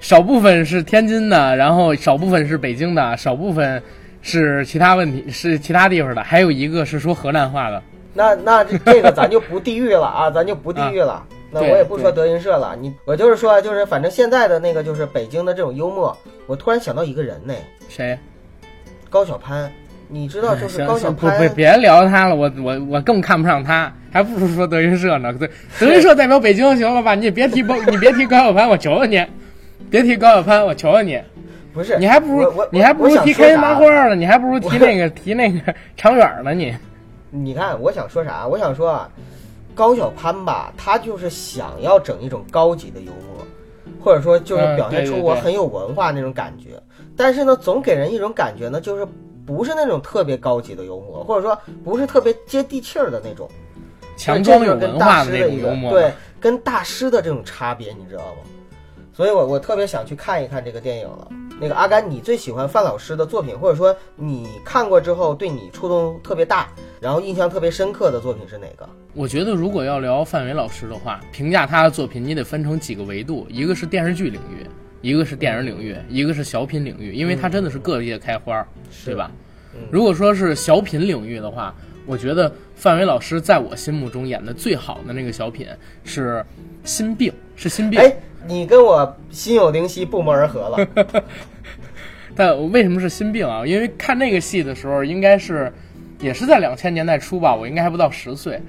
[0.00, 3.80] 少部分是天津的，然后少部分是北京的，少部分
[4.22, 7.80] 是其他问题是其他地方的，还有一个是说河南话的。
[8.14, 11.22] 那那这个咱就不地域了啊，咱就不地域了。
[11.50, 17.54] 那我也不说德云社了，你我就是说，就是反正现在的那个就是北京的这种幽默，我突然想到一个人呢，
[17.88, 18.18] 谁？
[19.08, 19.70] 高晓攀，
[20.06, 21.36] 你知道就是高晓攀。
[21.36, 25.32] 不不，别聊他了，我我我更看不上他，还不如说德云社呢。
[25.32, 25.48] 德
[25.80, 27.16] 德云社代表北京行了吧？
[27.16, 29.26] 你别提高，你别提高晓攀，我求求你。
[29.90, 31.20] 别提高晓攀，我求求你，
[31.74, 36.72] 不是，你还不如你还不如提开心麻花呢，你还不如提那个提那个长远呢，你。
[37.32, 38.46] 你看，我想说啥？
[38.46, 39.08] 我想说啊，
[39.80, 43.46] 高晓攀吧，他就是想要整一种高级的幽默，
[43.98, 46.78] 或者说就是表现出我很有文化那种感觉。
[47.16, 49.08] 但是呢，总给人一种感觉呢，就是
[49.46, 53.48] 不是那种特别高级的幽默，或者说不是特别接地气儿的那种，
[54.18, 55.90] 强装有文化的那种幽默。
[55.90, 58.42] 对，跟大师的这种差别，你知道吗？
[59.20, 61.28] 所以，我我特别想去看一看这个电影了。
[61.60, 66.68] 那个阿甘，你最喜欢范老师的作品，或者说你看过之后对你触动特别大，
[67.02, 68.88] 然后印象特别深刻的作品是哪个？
[69.12, 74.66] 我觉得，如果要聊范伟老师的话，评价他的作品，你得分成几个维度：一个是电视剧领域，
[75.02, 78.66] 一个是电影领域，一个是小品领域，因为他真的是各界开花，
[79.04, 79.30] 对吧？
[79.74, 81.74] 嗯如果说是小品领域的话，
[82.06, 85.66] 我觉得范伟老师在我心目中演的最好的那个小品
[86.04, 86.42] 是
[86.88, 88.00] 《心病》，是《心病》。
[88.02, 90.86] 哎，你跟我心有灵犀，不谋而合了。
[92.34, 93.66] 但我为什么是心病啊？
[93.66, 95.72] 因为看那个戏的时候，应该是
[96.20, 98.60] 也是在两千年代初吧，我应该还不到十岁。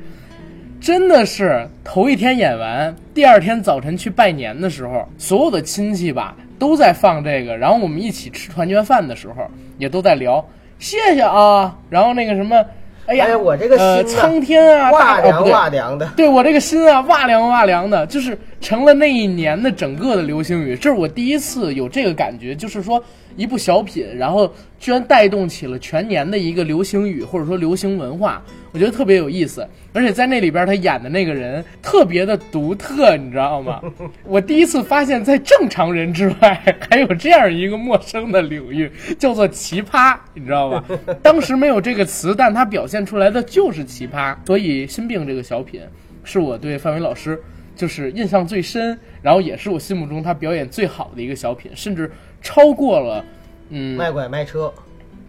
[0.82, 10.44] 真的是头一天演完，第二天早晨去拜年的时候，所有的亲戚吧都在放这个，然后我们一起吃团圆饭的时候，也都在聊，
[10.80, 12.66] 谢谢啊，然后那个什么，
[13.12, 20.78] 哎呀，哎呀我这个呃心呐苍天啊，哇凉哇凉的，对我这个心啊，哇凉哇凉的，就是成了那一年的整个的流星雨。
[20.78, 23.04] 这是我第一次有这个感觉，就是说
[23.36, 28.42] 一部小品，然后居然带动起了全年的一个流行语或者说流行文化，
[28.72, 29.68] 我觉得特别有意思。
[29.94, 33.82] 而且在那里边他演的那个人特别的独特，你知道吗？
[34.24, 38.90] 我第一次发现，在正常人之外还有这样一个陌生的领域，
[39.20, 40.84] 叫做奇葩，你知道吧？
[41.22, 44.36] 当时没有这个词，但他表现出来的就是奇葩。
[44.46, 45.82] 所以《心病》这个小品
[46.24, 47.38] 是我对范伟老师
[47.76, 52.10] 就是印象最深，然后也是我心目中他表演最好的一个小品，甚至
[52.42, 53.24] 超过了，
[53.70, 54.74] 嗯，卖拐卖车，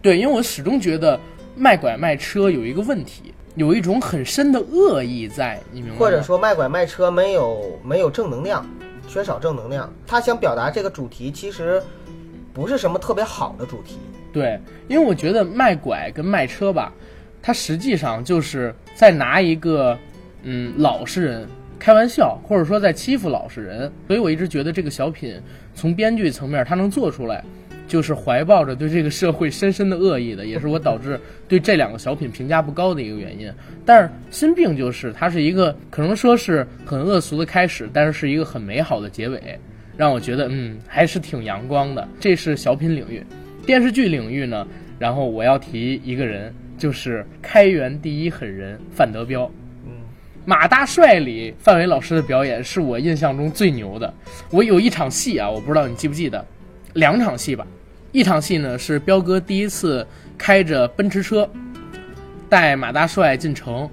[0.01, 1.19] 对，因为我始终觉得
[1.55, 5.99] 卖拐卖车有一个问题，有一种很深的恶意在，你明白吗？
[6.01, 8.67] 或者说卖拐卖车没有没有正能量，
[9.07, 9.93] 缺少正能量。
[10.07, 11.83] 他想表达这个主题其实
[12.55, 13.99] 不是什么特别好的主题。
[14.33, 16.91] 对，因为我觉得卖拐跟卖车吧，
[17.43, 19.99] 它实际上就是在拿一个
[20.43, 21.47] 嗯老实人
[21.83, 23.91] 开玩笑，或者说在欺负老实人。
[24.07, 25.35] 所以我一直觉得这个小品
[25.75, 27.43] 从编剧层面它能做出来，
[27.89, 31.19] 就是怀抱着对这个社会深深的恶意的，也是我导致
[31.49, 33.53] 对这两个小品评价不高的一个原因。
[33.85, 39.59] 但是心病就是它是一个可能说是很恶俗的开始，但是是一个很美好的结尾，
[39.97, 42.07] 让我觉得嗯还是挺阳光的。
[42.21, 43.21] 这是小品领域。
[43.67, 44.65] 电视剧领域呢，
[45.01, 49.51] 然后我要提一个人，就是开元第一狠人范德彪。
[50.45, 54.13] 马大帅里范伟老师的表演是我印象中最牛的。
[54.51, 56.45] 我有一场戏啊，我不知道你记不记得，
[56.95, 57.65] 两场戏吧。
[58.11, 61.49] 一场戏呢是彪哥第一次开着奔驰车
[62.49, 63.89] 带马大帅进城，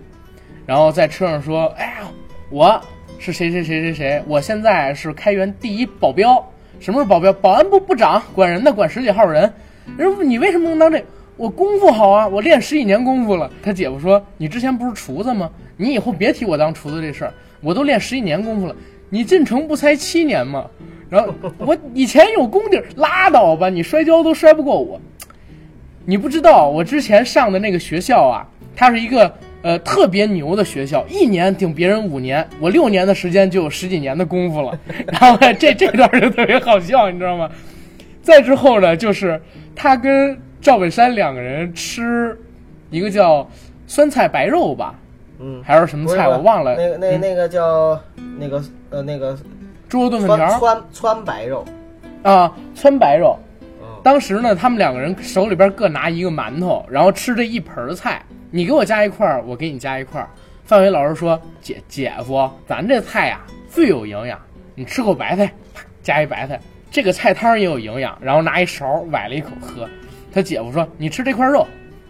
[0.66, 2.12] 然后在车上说：“哎呀，
[2.50, 2.82] 我
[3.20, 6.44] 是谁谁谁谁谁，我现在是开元第一保镖。
[6.80, 7.32] 什么是保镖？
[7.32, 9.54] 保安部部长，管人的，管十几号人。
[9.98, 11.06] 人说你为什么能当这？
[11.40, 13.50] 我功夫好啊，我练十几年功夫了。
[13.64, 15.50] 他姐夫说：“你之前不是厨子吗？
[15.78, 18.76] 你以后别提我当厨子这事儿，我都练十几年功夫了。
[19.10, 20.66] 你进城不才七年吗？
[21.10, 25.00] 然后我以前有功底，拉倒吧，你摔跤都摔不过我。
[26.04, 34.78] 你不知道，我之前上的那个学校啊，它是一个呃特别牛的学校，一年顶别人五年，我六年的时间就有十几年的功夫了。
[35.08, 37.50] 然后这这段就特别好笑，你知道吗？
[38.22, 39.42] 再之后呢，就是
[39.74, 42.38] 他跟赵本山两个人吃
[42.90, 43.50] 一个叫
[43.88, 44.96] 酸菜白肉吧，
[45.40, 46.76] 嗯，还是什么菜，我忘了。
[46.76, 48.00] 那个那嗯那个叫
[48.38, 49.38] 那个呃那个
[49.88, 51.66] 猪肉炖粉川条川川白肉，
[52.24, 53.38] 啊，川白肉。
[53.82, 60.30] 嗯，当时呢，他们两个人手里边各拿一个馒头，然后吃这一盆儿菜，你给我加一块儿，我给你加一块儿。
[60.66, 64.40] 范伟老师说：“姐姐夫，咱这菜呀最有营养，
[64.76, 66.60] 你吃口白菜，啪加一白菜，
[66.92, 69.90] 这个菜汤也有营养。”然后拿一勺崴了一口喝。
[70.32, 71.66] 他姐夫说：“你吃这块肉，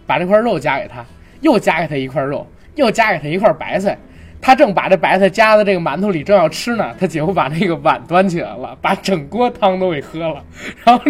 [0.06, 1.04] 把这块肉夹给他，
[1.40, 3.98] 又夹给他一块肉，又夹给他一块白菜。”
[4.42, 10.42] 他正把这白菜夹在这个馒头里，正要吃呢，他姐夫把那个碗端起来了，把整锅汤都给喝了。
[10.82, 11.04] 然后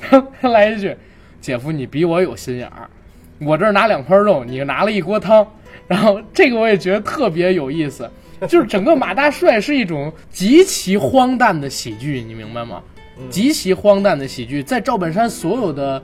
[0.00, 0.96] 他他来一句
[1.40, 2.90] ：“姐夫，你比我有心眼儿，
[3.38, 5.46] 我这儿拿两块肉，你拿了一锅汤。”
[5.86, 8.10] 然后这个我也觉得特别有意思，
[8.48, 12.82] 就是整个马大帅是一种极其荒诞的喜剧，你明白吗？
[13.30, 16.02] 极其荒诞的喜剧，在赵本山所有的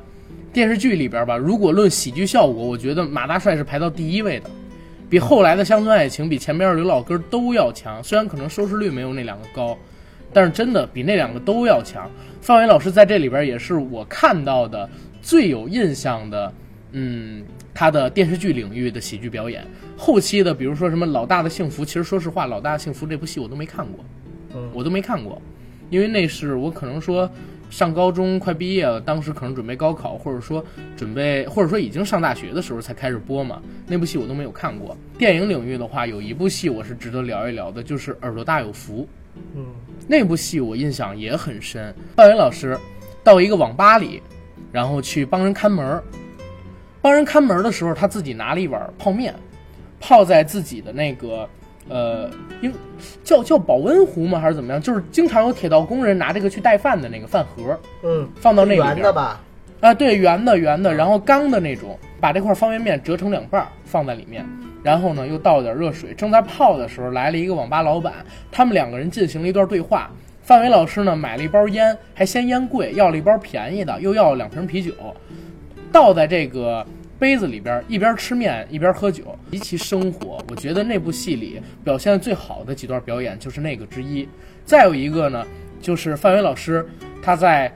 [0.59, 4.51] 电视剧里边吧，如果论喜剧效果，我觉得马大帅是排到第一位的。
[5.09, 9.79] 比后来的《乡村爱情》比前边的《刘老根》都要强，虽然可能收视率没有那两个高，
[10.33, 12.11] 但是真的比那两个都要强。
[12.41, 14.91] 范伟老师在这里边也是我看到的
[15.23, 16.53] 最有印象的，
[16.91, 19.65] 嗯，他的电视剧领域的喜剧表演。
[19.97, 24.05] 后期的，比如说什么《老大的幸福》，其实说实话，《老大的幸福》这部戏我都没看过，
[24.75, 25.41] 我都没看过，
[25.89, 27.31] 因为那是我可能说
[27.71, 30.65] 上高中快毕业了，当时可能准备高考，或者说
[30.97, 33.61] 准备，或者说已经上大学的时候才开始播嘛。
[33.87, 34.97] 那部戏我都没有看过。
[35.19, 39.03] 电影领域的话，有一部戏我是值得聊一聊的，就是《耳朵大有福》。
[39.55, 39.67] 嗯，
[40.07, 41.95] 那部戏我印象也很深。
[42.17, 42.79] 范伟老师
[43.23, 44.23] 到一个网吧里，
[44.73, 46.03] 然后去帮人看门儿。
[47.01, 49.35] 帮人看门儿的时候，他自己拿了一碗泡面，
[50.01, 51.49] 泡在自己的那个
[51.89, 52.73] 呃，应
[53.25, 54.39] 叫叫保温壶吗？
[54.39, 54.81] 还是怎么样？
[54.81, 59.41] 就是经常有铁道工人拿这个去带饭的那个饭盒，嗯，放到那里边圆的吧？
[59.81, 64.45] 啊，对，圆的圆的，然后钢的那种，把这块方便面折成两半儿放在里面，
[64.83, 68.13] 然后呢又倒点热水，正在泡的时候来了一个网吧老板，
[68.51, 70.11] 他们两个人进行了一段对话。
[70.43, 74.93] 范伟老师呢买了一包烟，还嫌烟贵，要了一包便宜的，又要了两瓶啤酒，
[75.93, 76.85] 倒在这个
[77.19, 80.43] 杯子里边，一边吃面一边喝酒，极其生活。
[80.49, 84.29] 我觉得那部戏里表现最好的几段表演就是那个之一。
[84.65, 85.45] 再有一个呢，
[85.81, 86.87] 就是范伟老师
[87.21, 87.73] 他在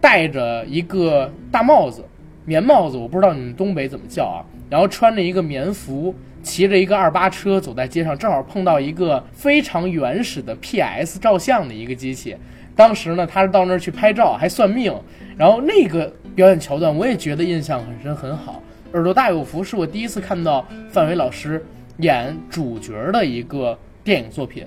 [0.00, 2.04] 戴着一个大帽子，
[2.44, 4.44] 棉帽子，我不知道你们东北怎么叫啊。
[4.68, 12.36] 然后穿着一个棉服，骑着一个二八车走在街上，正好碰到一个非常原始的 PS 照相的一个机器。
[12.76, 14.92] 当时呢，他是到那儿去拍照，还算命。
[15.36, 18.62] 然后那个表演桥段，我也觉得印象很深，很好。
[18.92, 21.64] 耳朵大有福是我第一次看到范伟老师
[21.98, 24.64] 演主角的一个电影作品，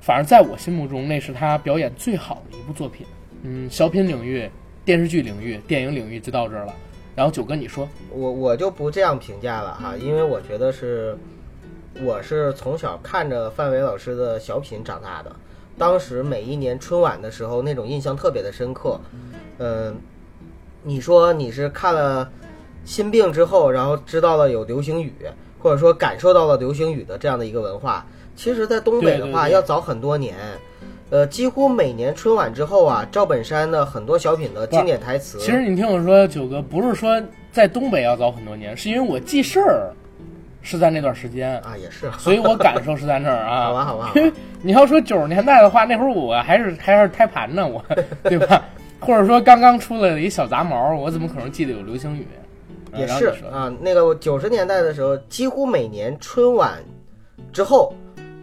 [0.00, 3.04] 反正在我心目中，那是他表演最好的一部作品。
[3.42, 4.48] 嗯，小品领域、
[4.84, 6.74] 电视剧领域、电影领域就到这儿了。
[7.16, 11.18] 然后九哥，你说，我我就不这样评价了哈，因为我觉得是，
[12.04, 15.34] 我是从小看着范伟老师的小品长大的，
[15.76, 19.00] 当时每一年春晚的时候，那种印象特别的深刻。
[19.60, 19.94] 嗯、
[20.82, 22.28] 你说你是看了
[22.84, 25.12] 心病之后，然后知道了有流行语，
[25.58, 30.34] 或者说感受到了流行语的这样的一个文化，其实，在东北的话要早很多年。
[31.10, 37.20] 呃，几乎每年春晚之后啊，赵本山的很多小品的经典台词，其实你听我说，九哥不是说
[37.50, 39.92] 在东北要早很多年，是因为我记事儿
[40.62, 43.64] 是在那段时间，啊也是，所以我感受是在那儿啊。
[43.66, 47.84] 好吧好吧好吧因为你要说九十年代的话，那会儿我还是还是胎盘呢，我
[48.22, 48.62] 对吧？
[49.00, 52.26] 或者说刚刚出来的一小杂毛，我怎么可能记得有流行语？
[52.92, 56.82] 啊也是啊，那个九十年代的时候，几乎每年春晚
[57.52, 57.94] 之后，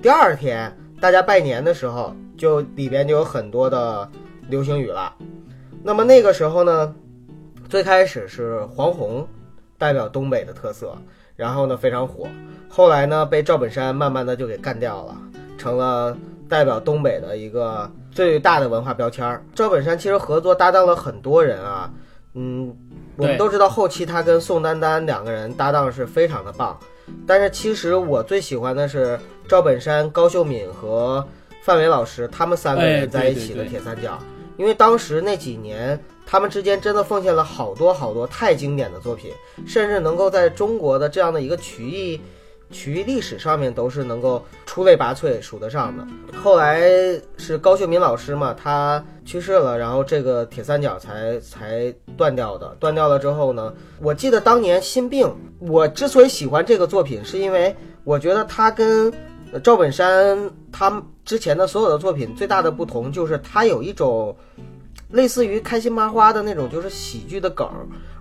[0.02, 4.10] 第二天大家拜年的时候，就里边就有很多的
[4.48, 5.14] 流星雨了。
[5.84, 6.96] 那么那个时候呢，
[7.68, 9.28] 最开始是黄宏
[9.78, 10.98] 代表东北的特色，
[11.36, 12.26] 然后呢非常火，
[12.70, 15.18] 后来呢被赵本山慢慢的就给干掉了，
[15.58, 16.18] 成了
[16.48, 19.46] 代表东北的一个最大的文化标签儿。
[19.54, 21.88] 赵本山其实合作搭档了很多人啊，
[22.34, 22.76] 嗯，
[23.16, 26.76] 我们都知道后期他跟宋丹丹两个人搭档是非常的棒，
[27.28, 31.24] 但是其实我最喜欢的是赵本山、高秀敏和
[31.62, 34.18] 范伟老师他们三个哎人在一起的对对对铁三角，
[34.58, 39.32] 因为当时那几年他们之间真的奉献了好多好多太经典的作品，
[39.68, 42.20] 甚至能够在中国的这样的一个曲艺
[42.70, 46.06] 曲艺历史上面都是能够出类拔萃、数得上的。
[46.42, 46.82] 后来
[47.38, 52.76] 是高秀敏老师嘛，他去世了，然后这个铁三角才才断掉的。
[52.80, 55.28] 断掉了之后呢，我记得当年《心病》，
[55.60, 59.12] 我之所以喜欢这个作品，是因为我觉得他跟
[59.64, 64.36] 赵本山他之前的所有的作品最大的不同就是他有一种。
[65.10, 67.68] 类似于开心麻花的那种，就是喜剧的梗，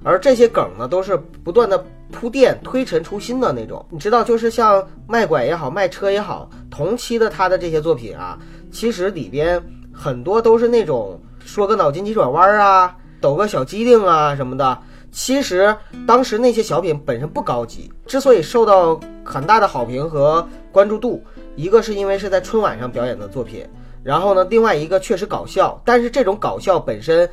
[0.04, 3.84] 而这些梗呢，都是不断的铺垫、推陈出新的那种。
[3.90, 8.38] 你知道，就是像卖拐也好，卖车也好，同期的他的这些作品啊，
[8.70, 9.60] 其实里边
[9.92, 14.78] 很多都是那种说个脑筋急转弯啊，抖个小机灵啊什么的。
[15.10, 15.74] 其实
[16.06, 21.24] 当时那些小品本身不高级，之所以受到很大的好评和关注度，
[21.56, 23.66] 一个是因为是在春晚上表演的作品。
[24.06, 27.28] 然后呢，另外一个确实搞笑，但是这种搞笑本身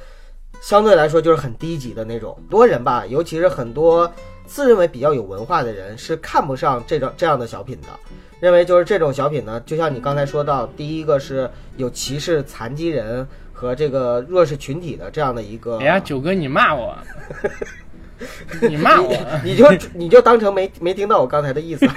[0.59, 2.35] 相对来说就是很低级的那种。
[2.49, 4.11] 多人吧，尤其是很多
[4.47, 7.89] 自认为比较有文化的人是看不上这种这样的小品的，
[8.39, 15.77] 认为就是这种小品呢，就像你刚才说到，第一个是有歧视残疾人和这个弱势群体的这样的一个。
[15.77, 16.97] 哎呀，九哥你骂我，
[18.61, 21.87] 你骂我，你就你就当成没没听到我刚才的意思，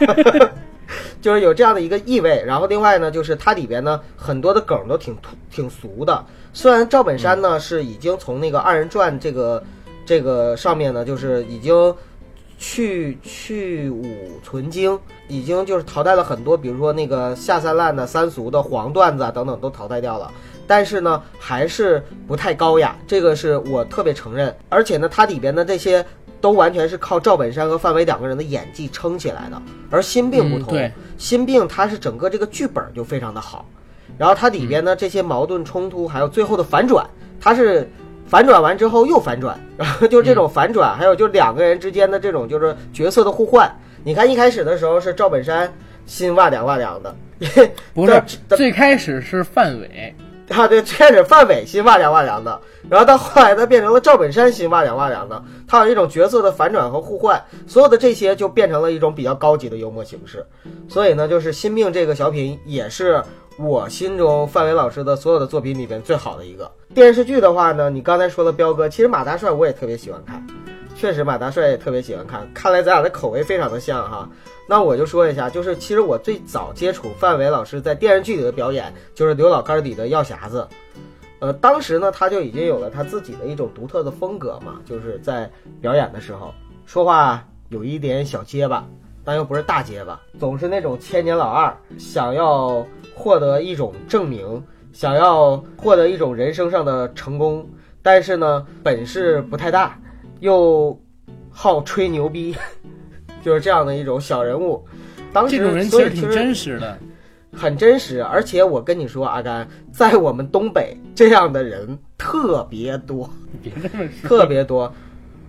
[1.21, 2.43] 就是有这样的一个意味。
[2.47, 6.25] 然后另外呢，就是它里边呢很多的梗都挺土挺俗的。
[6.53, 9.63] 虽然赵本山呢是已经从那个二人转这个
[10.05, 11.95] 这个上面呢，就是已经
[12.59, 14.99] 去去武存精，
[15.29, 20.31] 已经就是淘汰了很多，比如说那个下三滥的、三俗的、黄段子啊等等都淘汰掉了。
[20.67, 24.55] 但是呢，还是不太高雅，这个是我特别承认。
[24.69, 26.05] 而且呢，它里边的这些
[26.41, 29.61] 都完全是靠赵本山和范伟两个人的演技撑起来的。
[29.91, 33.65] 而心病不同，嗯对心病它是整个这个剧本就非常的好，
[34.19, 37.09] 然后它里边呢这些矛盾冲突，还有最后的反转，
[37.41, 37.89] 它是
[38.27, 43.73] 反转完之后又反转，然后就这种反转，还有就两个人之间的这种就是角色的互换。
[44.05, 45.73] 你看一开始的时候是赵本山
[46.07, 47.17] 心哇凉哇凉的，
[47.95, 50.15] 不是这最开始是范伟
[50.49, 60.47] 啊，对，开始范伟心哇凉哇凉的，然后到后来呢变成了赵本山心哇凉哇凉的，他有一种角色的反转和互换，所有的这些就变成了一种比较高级的幽默形式。
[60.89, 63.21] 所以呢，就是《新命》这个小品也是
[63.59, 66.71] 我心中范伟老师的所有的作品里边最好的一个。
[66.95, 70.47] 电视剧的话呢，你刚才说的彪哥，其实马大帅我也特别喜欢看，
[70.95, 74.29] 确实马大帅也特别喜欢看，看来咱俩的口味非常的像哈。
[74.69, 80.67] 那我就说一下，就是其实我最早接触范伟老师在电视剧里的表演，就是刘老根里的药匣子。
[81.39, 85.49] 呃，当时呢，他就已经有了他自己的一种独特的风格嘛，就是在
[85.81, 86.53] 表演的时候
[86.87, 88.85] 说话有一点小结巴，
[89.23, 97.69] 但又不是大结巴，总是那种千年老二，想要获得一种证明，想要获得一种人生上的成功，
[98.03, 100.01] 但是呢，本事不太大，
[100.41, 100.99] 又
[101.51, 102.57] 好吹牛逼。
[103.47, 104.85] 就是这样的一种小人物，
[105.33, 106.99] 当时这种人其实挺真实的，
[107.57, 108.21] 很真实。
[108.21, 113.31] 而且我跟你说，阿甘，在我们东北这样的人特别多，
[113.63, 114.93] 别这么说，特别多，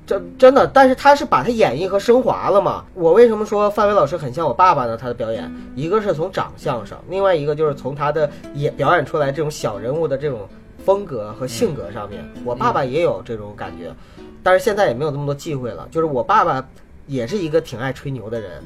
[0.06, 0.68] 真真的。
[0.68, 2.86] 但是他是把他演绎和升华了嘛？
[2.94, 4.96] 我为什么说范伟老师很像我爸爸呢？
[4.96, 10.48] 他的表演，一个是从长相上，另外一个就是从他的演表演出来这种小人物的这种
[10.86, 12.24] 风格和性格上面。
[12.46, 13.92] 我爸爸也有这种感觉，
[14.44, 15.88] 但是现在也没有那么多忌讳了。
[15.90, 16.64] 就是我爸爸。
[17.08, 18.62] 也是一个挺爱吹牛的人，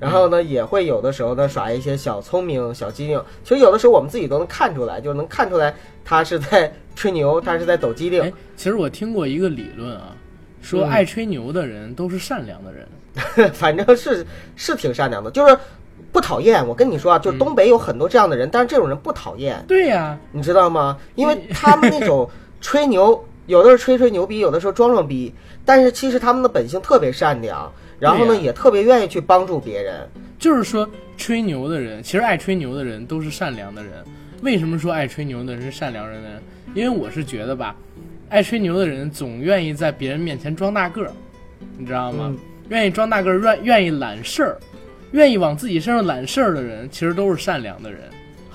[0.00, 3.22] 然后呢，也会有的时候呢耍一些小聪明、小机灵。
[3.44, 5.72] 其实有的时候我们自己都能看出来，就能看出来
[6.04, 8.32] 他是在吹牛，他是在抖机灵。
[8.56, 10.16] 其实我听过一个理论啊，
[10.60, 14.26] 说爱吹牛的人都是善良的人， 反正是
[14.56, 15.56] 是挺善良的，就是
[16.10, 16.66] 不讨厌。
[16.66, 19.62] 我跟你说啊，就是东北有很多这样的人，但是这种人不讨厌。
[19.68, 20.98] 对呀，你知道吗？
[21.14, 22.28] 因为他们那种
[22.60, 23.24] 吹牛。
[23.46, 25.32] 有的是吹吹牛逼，有的时候装装逼，
[25.64, 30.08] 但是其实他们的本性特别善良，然后呢也特别愿意去帮助别人。
[30.38, 33.92] 就是说，吹牛的人，其实爱吹牛的人都是善良的人。
[34.42, 36.28] 为什么说爱吹牛的人是善良人呢？
[36.74, 37.74] 因为我是觉得吧，
[38.28, 41.10] 爱吹牛的人总愿意在别人面前装大个儿，
[41.78, 42.34] 你知道吗？
[42.68, 44.58] 愿意装大个儿，愿愿意揽事儿，
[45.12, 48.00] 愿意往自己身上揽事儿的人，其实都是善良的人。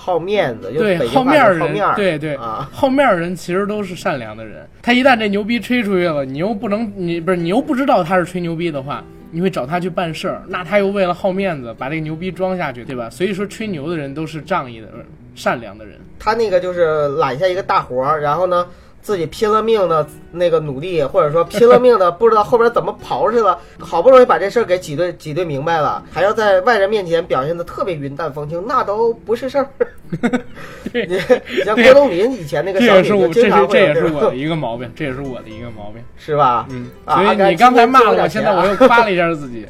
[0.10, 4.68] 好面子，对好面儿人，对对啊，好面儿人其实都是善良的人。
[4.82, 13.10] 他一旦这牛逼吹出去了，你又不能，你不是你又不知道他是吹牛逼的话，你会找他去办事儿，那他又为了好面子把这个牛逼装下去，对吧？
[13.10, 14.88] 所以说吹牛的人都是仗义的、
[15.36, 15.96] 善良的人。
[16.18, 18.66] 他那个就是揽下一个大活儿，然后呢？
[19.02, 29.68] 自己拼了命的那个努力，或者说拼了命的不知道后边怎么跑去了， 好不容易把这事儿给挤兑挤兑明白了，还要在外人面前表现的特别云淡风轻，那都不是事儿。
[30.94, 31.20] 你你
[31.64, 36.68] 像郭冬临以前那个 小品，经常会这也是我的一个毛病，这也是我的一个毛病，是吧？
[36.70, 39.68] 嗯，所以你刚才骂了我，现在我又夸了一下自己，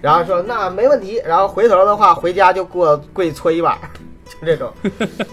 [0.00, 3.76] 然后说那没问题，然后回头的话回家就给我跪搓衣板，
[4.40, 4.72] 就这种。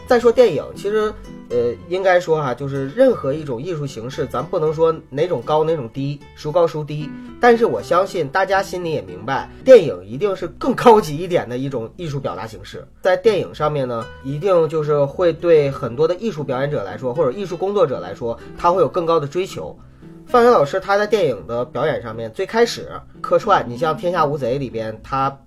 [0.07, 1.13] 再说电影，其实。
[1.51, 7.09] 呃，应该说哈，就是任何一种艺术形式，咱不能说哪种高哪种低，孰高孰低。
[7.41, 12.87] 但是我相信大家心里也明白，电影一定是更高级一点的一种艺术表达形式。
[13.01, 19.77] 在电影上面呢，一定就是会对很多的艺术表演者来说，或者艺术工作者来说，他会有更高的追求。
[20.25, 22.87] 范伟老师他在电影的表演上面，最开始
[23.19, 25.37] 客串，你像《天下无贼》里边他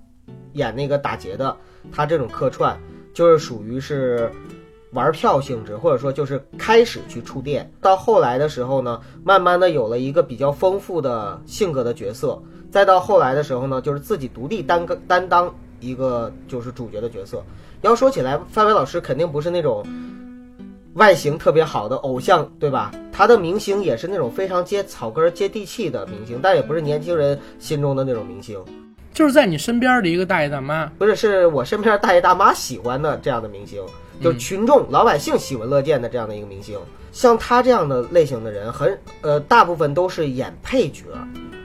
[0.52, 1.56] 演那个打劫的，
[1.90, 2.78] 他这种客串
[3.14, 4.30] 就是属于是。
[4.94, 12.40] 玩票性质，或者说就是开始去触电，到后来的时候呢，慢慢的有了一个比较丰富的性格的角色，
[12.70, 17.42] 再到后来的时候呢，就是自己独立担个担当一个就是主角的角色。
[17.82, 19.84] 要说起来，范伟老师肯定不是那种
[20.94, 22.92] 外形特别好的偶像，对吧？
[23.12, 28.58] 他的明星也是那种非常接草根、接地气的明星，但也不是年轻人心中的那种明星，
[29.12, 33.82] 就是在你身边的一个大爷大妈，不是，是我身边大爷大妈喜欢的这样的明星。
[34.20, 36.78] 就群众老百姓喜闻乐见的这样的一个明星，
[37.12, 41.04] 像他这样的类型的人，很呃大部分都是演配角，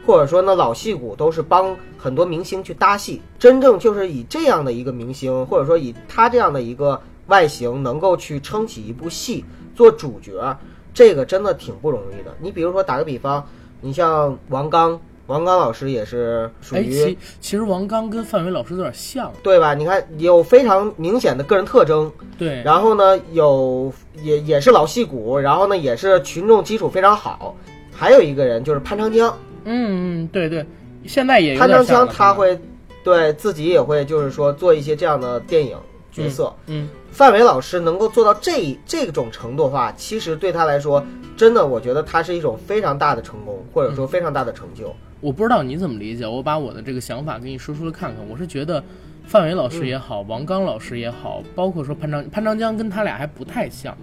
[0.06, 3.22] 或者说呢老戏骨都是帮很多明星去搭戏。
[3.38, 9.46] 真正就是以这样的一个明星，或者说以他这样的一个外形，能够去撑起一部戏
[9.76, 10.58] 做主角，
[10.94, 12.36] 这个真的挺不容易的。
[12.40, 13.46] 你比如说打个比方，
[13.82, 15.00] 你像王刚。
[15.30, 19.76] 王刚老师也是属于，其其实王刚跟范伟老师有点像，对吧？
[19.76, 22.64] 你看有非常明显的个人特征，对。
[22.64, 27.56] 然后呢，有也也是老戏骨，然后呢也是群众基础非常好。
[27.94, 29.30] 还有一个人就是潘长江，
[29.66, 30.66] 嗯嗯，对对，
[31.06, 32.60] 现在也潘长江他会
[33.04, 35.78] 对自己也会就是说做一些这样的电影
[36.12, 36.90] 角色，嗯。
[37.12, 41.04] 范伟老师能够做到这这种程度的话，其实对他来说，
[41.36, 44.96] 真的我觉得他是一种非常大的成功，或者说非常大的成就。
[45.22, 48.26] 我不知道你怎么理解，我把我的这个想法给你说出来看看。
[48.30, 48.84] 我是觉得
[49.26, 53.96] 范伟老师也好，王刚老师也好，包括说潘长潘长江跟他俩还不太像，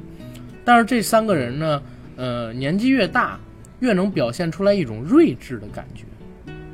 [0.65, 1.83] 但是这三个人呢，
[2.17, 3.39] 呃，年纪越大，
[3.81, 6.05] 越能表现出来一种睿智的感觉，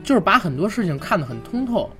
[0.02, 1.90] 就是把很多事情看得很通透。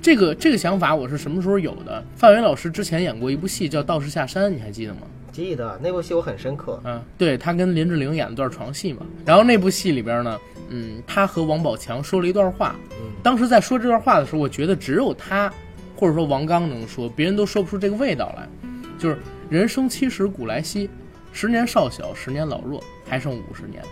[0.00, 2.02] 这个这个想法我是什么时候有的？
[2.14, 5.00] 范伟老师之前演过一部戏叫《道士下山》，你还记得吗？
[5.32, 6.80] 记得那部戏我很深刻。
[6.84, 9.00] 嗯，对他跟林志玲演了段床戏嘛。
[9.26, 10.38] 然后那部戏里边呢，
[10.68, 12.74] 嗯，他和王宝强说了一段话。
[13.00, 15.52] 嗯，当时在说这段话的时候，我觉得只有他，
[15.96, 18.48] 或者说王刚能说，别人都说不出这个味道来。
[18.98, 20.90] 就是人生七十古来稀，
[21.32, 23.82] 十年少小，十年老弱，还剩五十年。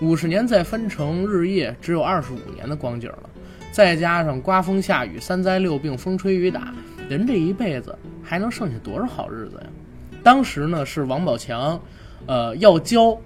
[0.00, 3.30] 五十年再分成日夜，只有二十五年的光景了。
[3.70, 6.74] 再加上刮风下雨、三灾六病、风吹雨打，
[7.08, 9.66] 人这一辈子还能剩下多少好日子呀？
[10.22, 11.80] 当时呢是王宝强，
[12.26, 13.16] 呃，要教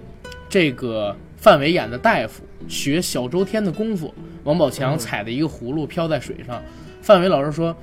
[0.47, 4.13] 这个范伟演的大夫学小周天的功夫。
[4.43, 6.61] 王宝强踩的一个葫芦飘在水上，
[7.01, 7.75] 范伟老师说：“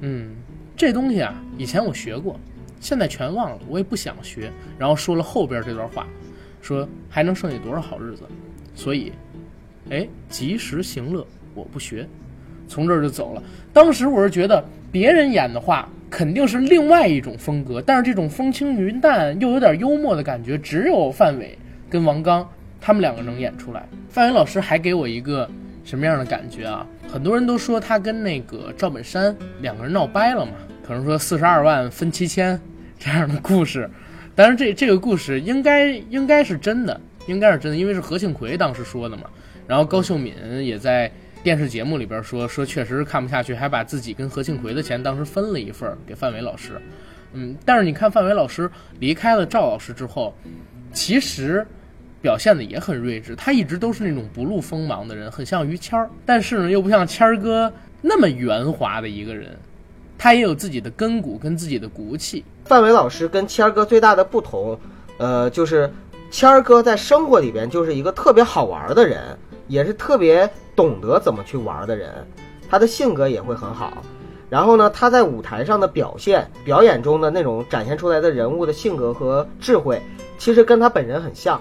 [0.00, 0.36] 嗯，
[0.76, 2.38] 这东西啊，以前我学过，
[2.80, 6.06] 现在全忘了，我也不想学。”然后说了后边这段话，
[6.62, 8.22] 说还能剩下多少好日子？
[8.74, 9.12] 所以，
[9.90, 11.26] 哎，及时行乐。
[11.54, 12.06] 我不学，
[12.68, 13.42] 从这儿就走了。
[13.72, 14.62] 当时我是觉得
[14.92, 21.56] 别人演的话肯定是另外一种风格，但是这种风轻云淡又有点幽默的感觉，只有范伟
[21.88, 22.46] 跟王刚
[22.86, 23.84] 他们两个能演出来。
[24.08, 25.50] 范伟老师还给我一个
[25.84, 26.86] 什么样的感觉啊？
[27.12, 30.52] 很多人都说他跟那个赵本山两个人闹掰了嘛，
[30.86, 32.60] 可能说四十二万分七千
[32.96, 33.90] 这样的故事。
[34.36, 39.24] 但是这这个故事应该应该是真的，应该是真的，因为是何庆魁当时说的嘛。
[39.66, 40.32] 然后高秀敏
[40.64, 41.10] 也在。
[41.42, 46.72] 电视节目里边说说确实是看不下去，还把自己跟何庆魁的钱当时分了一份给范伟老师，
[47.34, 48.68] 嗯，但是你看范伟老师
[48.98, 50.34] 离开了赵老师之后，
[50.92, 51.64] 其实
[52.26, 57.72] 表现的也很睿智，他一直都是那种不露锋芒的人，很像于谦儿，但是呢又不像谦儿哥
[58.02, 59.56] 那么圆滑的一个人，
[60.18, 62.44] 他也有自己的根骨跟自己的骨气。
[62.64, 64.76] 范伟老师跟谦儿哥最大的不同，
[65.18, 65.88] 呃，就是
[66.32, 69.38] 谦儿哥在生活里边就是一个特别好玩的人。
[69.68, 72.12] 也是特别懂得怎么去玩的人，
[72.68, 74.02] 他的性格也会很好。
[74.48, 80.00] 然后呢，他在舞台上的表现、表演中的那种展现出来的人物的性格和智慧，
[80.38, 81.60] 其实跟他本人很像。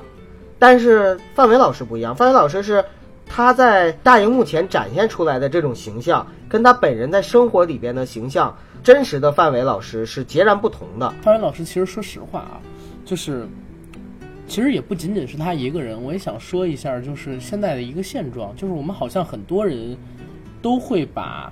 [0.58, 2.84] 但是范伟老师不一样，范伟老师是
[3.26, 11.14] 他在大荧幕前展现出来的这种形象，跟他本人在生活里边的形象，真实的范伟老师是截然不同的。
[11.22, 12.62] 范伟老师其实说实话啊，
[13.06, 13.48] 就是。
[14.48, 19.98] 其实也不仅仅是他一个人，我也想说一下，就是现在的一个现状，就是我们好像很多人
[20.62, 21.52] 都会把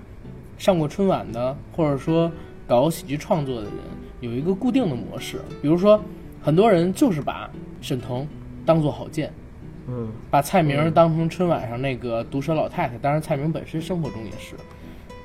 [0.60, 2.32] 上过春晚的，或者说
[2.68, 3.72] 搞喜剧创作的人
[4.20, 6.00] 有一个固定的模式，比如说
[6.40, 7.50] 很多人就是把
[7.82, 8.28] 沈腾
[8.66, 9.32] 当做好剑，
[9.88, 14.56] 嗯，把蔡明当成春晚上那个毒舌老太太，当然蔡明本身生活中也是，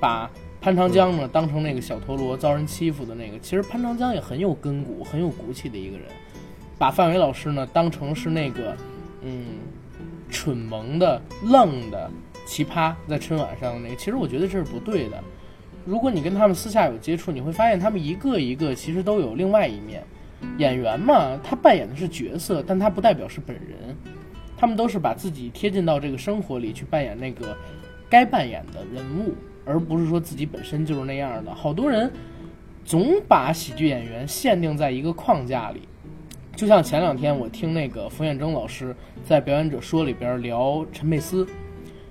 [0.00, 0.30] 把
[0.60, 6.06] 潘长江呢当成那个小陀螺遭人欺负的那个，其实潘长江也很有根骨、很有骨气的一个人。
[6.78, 8.76] 把范伟老师呢当成是那个，
[9.22, 9.46] 嗯，
[10.30, 12.10] 蠢萌的、愣的
[12.46, 15.22] 奇葩，在春晚上那个，其实我觉得这是不对的。
[15.84, 20.04] 如果你跟他们私下有接触，你会发现他们一个一个其实都有另外一面。
[20.58, 23.96] 演员嘛，他扮演的是角色，但他不代表是本人。
[24.56, 27.56] 他们都是把自己贴近到这个生活里去扮演那个
[28.10, 29.34] 该扮演的人物，
[29.64, 31.54] 而不是说自己本身就是那样的。
[31.54, 32.10] 好多人
[32.84, 35.82] 总把喜剧演员限定在一个框架里。
[36.56, 41.46] 就像前两天我听那个冯远征老师在《表演者说》里边聊陈佩斯，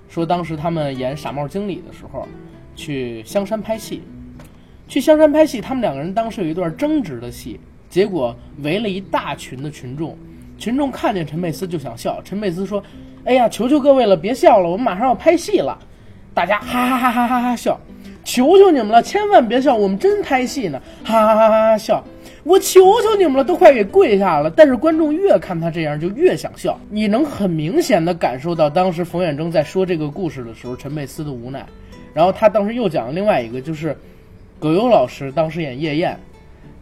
[0.07, 2.25] 说当时他们演傻帽经理的时候，
[2.73, 4.03] 去香山拍戏，
[4.87, 7.59] 去香山拍戏，他们两个人当时有一段争执的戏，
[7.97, 10.15] 结果围了一大群的群众，
[10.59, 12.83] 群众看见陈佩斯就想笑，陈佩斯说
[13.25, 15.75] ：“哎呀，求求各位了，别笑了，我们马上要拍戏了。”
[16.31, 17.79] 大家哈哈哈哈哈哈笑，
[18.23, 22.03] 求求你们了，千万别笑，我们真拍戏呢，哈哈哈哈哈笑。
[22.43, 24.51] 我求求你们了，都快给跪下了。
[24.51, 26.79] 但是观众越看他这样，就越想笑。
[26.91, 31.65] 你能很明显的感受到，当时冯远征在说这个故事的时候，陈佩斯的无奈。
[32.13, 33.97] 然后他当时又讲了另外一个，就是
[34.59, 36.15] 葛优老师当时演夜宴，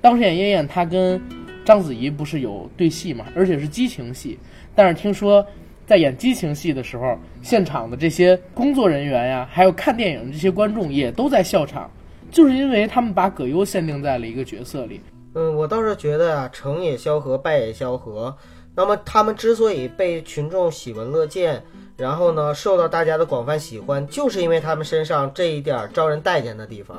[0.05, 1.19] 当时演叶燕，他跟
[1.65, 4.37] 章子怡不是有对戏嘛，而且是激情戏。
[4.75, 5.43] 但是听说
[5.87, 11.89] 在演激情戏的时候，现场的这些工作人员呀，还有看电影的这些观众也都在笑场，
[12.29, 15.01] 就是因为他们把葛优限定在了一个角色里。
[15.33, 18.37] 嗯，我倒是觉得啊，成也萧何，败也萧何。
[18.75, 21.63] 那么他们之所以被群众喜闻乐见，
[21.97, 26.95] 然后呢受到大家的广泛喜欢，就是因为他们身上这一点招人待见的地方。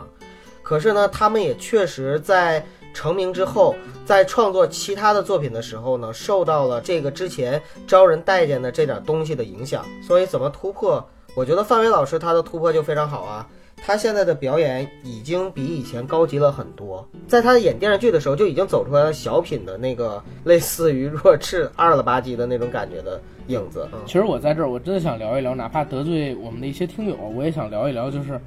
[0.64, 2.66] 可是呢，他们也确实在
[2.96, 3.74] 成名之后，
[4.06, 9.84] 在创作其他的作品的时候呢，受到了这个之前招人待见的这点东西的影响。
[10.02, 13.46] 所以怎么突破，我觉得范伟老师他的突破就非常好啊。
[13.84, 23.86] 他现在的表演已经比以前高级了很多，在他演电视剧的时候就已经走出来了小品的那个类似于弱智二了吧唧的那种感觉的影子。
[24.06, 28.40] 其实我在这儿，我真的想聊一聊，哪怕得罪我们的一些听友，我也想聊一聊，就是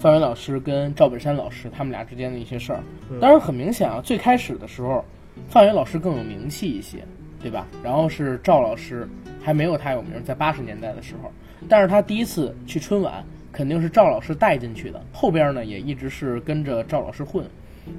[0.00, 2.80] 范伟老师跟赵本山老师他们俩之间的一些事儿。
[3.20, 5.04] 当然很明显啊，最开始的时候，
[5.46, 7.04] 范伟老师更有名气一些，
[7.38, 7.66] 对吧？
[7.84, 9.06] 然后是赵老师
[9.42, 11.30] 还没有他有名，在八十年代的时候，
[11.68, 13.22] 但是他第一次去春晚。
[13.52, 17.44] 肯定是赵老师带进去的，后边呢也一直是跟着赵老师混，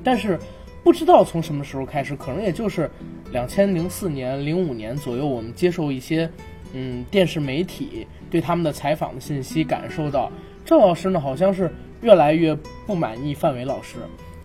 [0.02, 0.40] 但是
[0.82, 2.90] 不知道从什么时候开始，可能也就是
[3.34, 6.28] 两千零四年、零五年左右，我们接受一些
[6.74, 10.32] 嗯电视媒体对他们的采访的信息，感受到
[10.64, 11.70] 赵老师呢好像是
[12.02, 13.98] 越来越不满意范伟老师，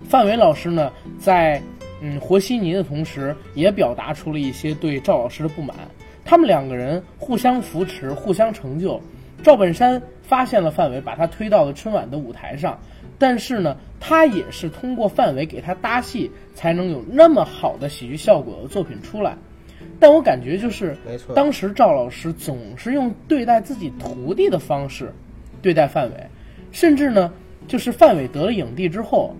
[0.08, 1.60] 范伟老师呢在
[2.00, 5.74] 嗯和稀泥的同时，也表达出了一些对赵老师的不满，
[6.24, 9.00] 他们两个人互相扶持，互相成就。
[9.42, 12.78] 赵本山发现了范伟，把他推到了春晚的舞台上，
[13.18, 19.36] 但是呢，他也是通过范伟给他搭戏，才能有那么好的喜剧效果的作品出来。
[20.00, 25.12] 但我感觉就是，没错，当时赵老师总是用对待自己徒弟的方式
[25.60, 26.26] 对待范伟，
[26.72, 27.30] 甚至呢，
[27.66, 29.34] 就是范伟得了影帝之后，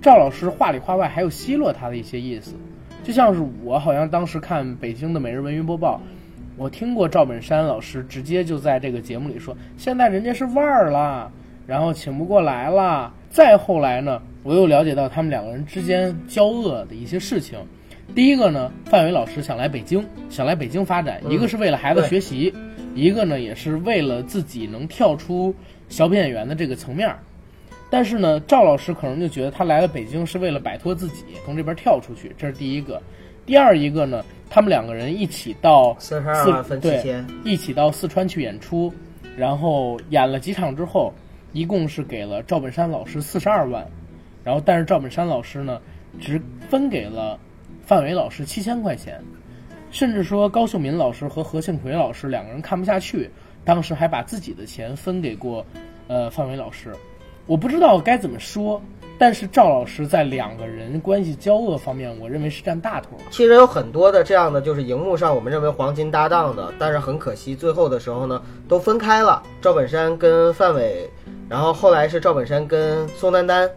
[0.00, 2.54] 赵老师话里话外还有奚落他的一些意思，
[3.02, 6.00] 就像是我好像当时看北京的每日文娱播报。
[6.58, 11.32] 我听过赵本山老师直接就在这个节目里说，现在人家是腕儿了，
[11.66, 13.12] 然后请不过来了。
[13.30, 17.58] 再后来呢，我又了解到他们两个人之间交恶的一些事情。
[18.14, 22.52] 第一个呢，范伟老师想来北京，想来北京发展，一个是为了孩子学习，
[22.94, 25.54] 一个呢也是为了自己能跳出
[25.88, 27.10] 小品演员的这个层面。
[27.92, 33.02] 但是呢，赵老师可能就觉得他来了北京是为了摆脱自己，从这边跳出去，这是第一个。
[33.44, 38.90] 第二一个呢，他们两个人一起到四十二万分七千，一起到四川去演出，
[39.36, 41.12] 然后演了几场之后，
[41.52, 43.86] 一共是给了赵本山老师四十二万，
[44.42, 45.78] 然后但是赵本山老师呢，
[46.18, 46.40] 只
[46.70, 47.38] 分给了
[47.84, 49.22] 范伟老师七千块钱，
[49.90, 53.30] 甚至说高秀敏老师和何庆魁老师两个人看不下去，
[53.66, 55.66] 当时还把自己的钱分给过，
[56.08, 56.96] 呃范伟老师，
[57.46, 58.80] 我不知道该怎么说。
[59.18, 63.10] 但是赵老师在两个人关系交恶方面，我认为是占大头。
[63.30, 69.40] 其实有很多的这样的，就是荧幕上我们认为黄金搭档的，但是很可惜，最后的时候呢，都分开了。
[69.60, 71.08] 赵本山跟范伟，
[71.48, 73.70] 然后后来是赵本山跟宋丹丹，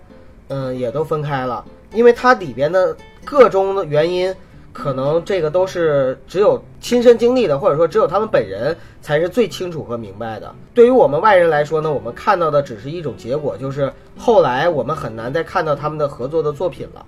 [0.47, 1.63] 嗯，也都分开了，
[1.93, 4.33] 因为它里边的各种的原因。
[4.75, 10.53] 可能这个都是只有亲身经历的，或者说只有他们本人才是最清楚和明白的。
[10.73, 17.05] 对于我们外人来说呢，我们看到的只是一种结果，就是后来我们很难再看到他们的合作的作品了。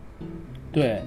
[0.72, 1.01] 对，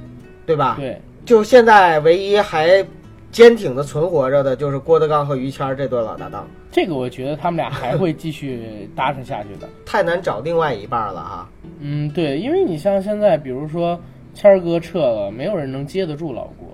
[0.45, 0.77] 对吧？
[0.79, 2.87] 对，就现在唯一还
[3.33, 6.47] 坚挺的存活着的，就是郭德纲和于谦这对老搭档。
[6.71, 9.67] 这个我觉得他们俩还会继续搭上下去的。
[9.87, 11.49] 太难找另外一半了哈。
[11.81, 13.99] 嗯，对，因为你像现在，比如说。
[14.35, 16.69] 谦儿哥撤了，没有人能接得住老郭。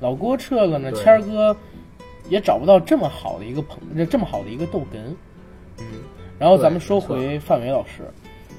[0.00, 1.54] 老郭撤了呢，谦儿哥
[2.28, 4.98] 也找不到这么好的一个朋，这么好的一个逗哏。
[5.78, 5.84] 嗯，
[6.38, 8.02] 然后咱们说回范伟老师，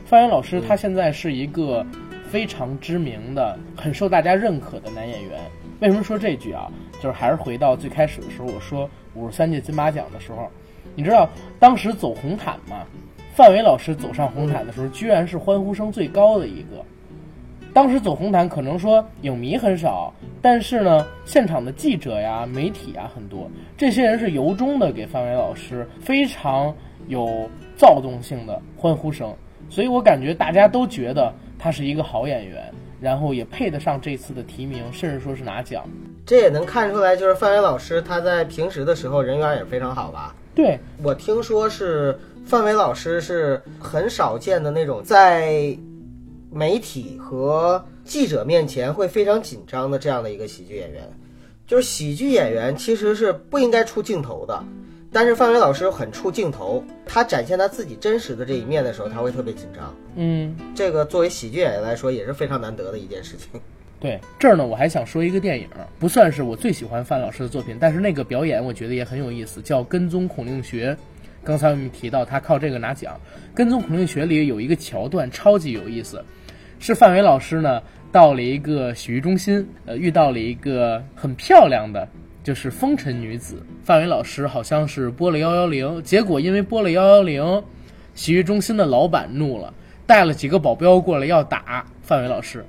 [0.06, 1.86] 范伟老师他现在是一个
[2.30, 5.40] 非常知名的、很受大家认可的男演员。
[5.80, 6.70] 为什么说这句啊？
[7.02, 10.48] 就是还是回到最开始的时候，我说五十三届金马奖的时候，
[10.96, 11.28] 你知道
[11.60, 12.86] 当时走红毯吗？
[13.34, 16.86] 范伟老师走上红毯的时候，居然是欢呼声最高的一个。
[17.74, 26.76] 当时走红毯，可能说影迷很少，但是呢，现场的记者呀、媒体啊很多，这些人是由衷的给范伟老师非常
[27.08, 29.34] 有躁动性的欢呼声，
[29.70, 32.70] 所以我感觉大家都觉得他是一个好演员，
[33.00, 35.84] 然后也配得上这次的提名，甚至说是拿奖。
[36.26, 40.36] 这也能看出来，就是范伟老师他在平时的时候人缘也非常好吧？
[40.54, 45.74] 对我听说是范伟老师是很少见的那种在。
[46.52, 51.02] 媒体和记者面前会非常紧张的这样的一个喜剧演员，
[51.66, 54.62] 就是喜剧演员其实是不应该出镜头的，
[55.14, 59.96] 但是范伟老师很出镜头，他展现他自己真实的这一面的时候，他会特别紧张。
[60.16, 63.48] 嗯，这个作为喜剧演员来说也是非常难得的一件事情。
[64.00, 70.92] 对，这儿呢我还想说一个电影，不算是我最喜欢范老师的作品，但是那个表演我觉得也很有意思，叫《跟踪孔令学》。
[71.44, 73.20] 刚才我们提到他靠这个拿奖，
[73.56, 76.24] 《跟踪孔令学》里有一个桥段超级有意思。
[76.84, 77.80] 是范伟老师呢，
[78.12, 82.08] 到了一个洗浴中心，呃，遇到了一个很漂亮的，
[82.44, 83.64] 就是风尘女子。
[83.84, 87.64] 范伟老师好像是拨了幺幺零，结果因为拨了幺幺零，
[88.16, 89.72] 洗浴中心的老板怒了，
[90.08, 92.66] 带了几个保镖过来要打范伟老师。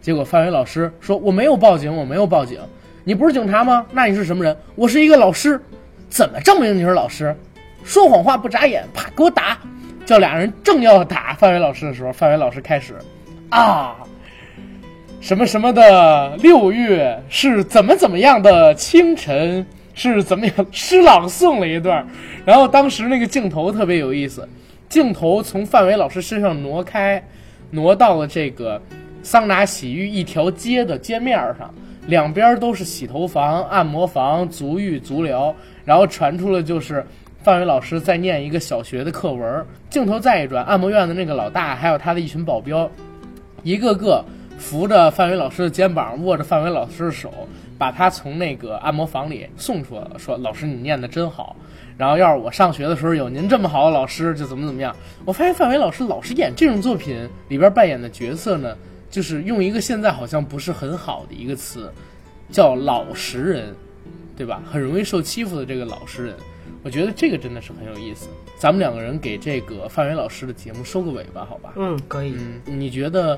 [0.00, 2.58] 结果范伟老师说：“我没有报警，我没有报警。
[3.04, 3.86] 你不是警察吗？
[3.92, 4.56] 那你是什么人？
[4.74, 5.62] 我是一个老师。
[6.08, 7.32] 怎么证明你是老师？
[7.84, 9.56] 说谎话不眨眼，啪，给我打！
[10.04, 12.96] 叫俩人正要打范伟老师的时候，范伟老师开始
[13.52, 13.94] 啊，
[15.20, 22.06] 什么什么的六月是怎么怎么样的清晨是怎么样诗朗诵了一段，
[22.46, 24.48] 然后当时那个镜头特别有意思，
[24.88, 27.22] 镜头从范伟老师身上挪开，
[27.70, 28.80] 挪到了这个
[29.22, 31.72] 桑拿洗浴一条街的街面上，
[32.06, 37.04] 两边都是洗头房、按摩房、足浴、足疗，然后传出了就是。
[37.44, 42.88] 范伟老师在念一个小学的课文，镜头再一转，按摩院的那个老大还有他的一群保镖，
[43.62, 44.24] 一个个
[44.58, 47.32] 扶着范伟老师的肩膀，握着范伟老师的手，
[47.78, 51.56] 把他从那个按摩房里送出来了，说：“老师，你念的真好。
[51.96, 54.94] 然后要是我上学的时候有您这么好的老师，就怎么怎么样。”
[55.24, 58.76] 我发现范伟老师老是演这种作品里边扮演的角色呢，
[59.10, 61.92] 就是用一个现在好像不是很好的一个词，
[62.50, 63.74] 叫老实人，
[64.36, 64.62] 对吧？
[64.70, 66.34] 很容易受欺负的这个老实人。
[66.82, 68.28] 我觉得这个真的是很有意思。
[68.62, 71.72] 咱们两个人给这个范伟老师的节目收个尾吧，好吧？
[71.74, 72.32] 嗯，可以。
[72.38, 73.36] 嗯，你觉得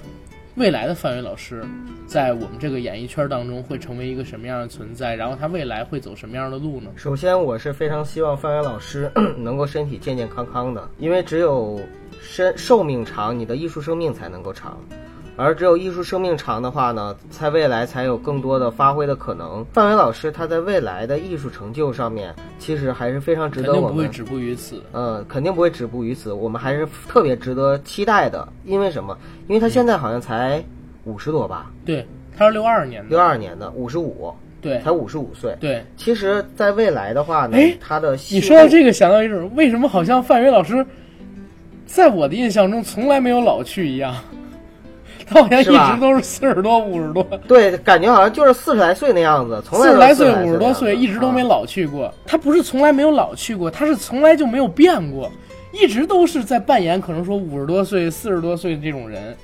[0.57, 1.65] 未来的范伟老师
[2.07, 5.17] 在我们这个演艺圈当中会成为一个什么样的存在？
[5.17, 6.91] 然后他未来会走什么样的路呢？
[6.95, 11.81] 首先，我是非常希望范伟老师 能够身体健健康康的，因为只有
[12.21, 14.79] 身寿命长，你的艺术生命才能够长。
[15.37, 19.65] 而只有艺术生命长的话呢，在未来才有更多的发挥的可能。
[19.73, 23.83] 范伟老师他在未来的艺术成就上面，其实还是非常值得我们。
[23.83, 24.83] 肯定不会止步于此。
[24.93, 26.33] 嗯，肯定不会止步于此。
[26.33, 28.47] 我们还是特别值得期待的。
[28.65, 29.19] 因为什么？
[29.49, 30.63] 因为他现在好像才
[31.05, 31.71] 五十多吧？
[31.85, 32.07] 对，
[32.37, 33.09] 他是六二年的。
[33.09, 34.33] 六二年的，五十五。
[34.61, 35.55] 对，才五十五岁。
[35.61, 40.87] 对，其实，在未来的话呢，他的你说到这个，想到一种，为什么好像范伟老师，
[41.85, 44.15] 在我的印象中从来没有老去一样。
[45.27, 52.13] 他好像一直都是四十多、五十多，对，感觉好像就是四十来岁那样子，从来四十来岁、五十多岁，一直都没老去过。
[52.27, 55.31] 他不是从来没有老去过，他是从来就没有变过，
[55.73, 59.37] 一直都是在扮演可能说五十多岁、四十多岁的这种人，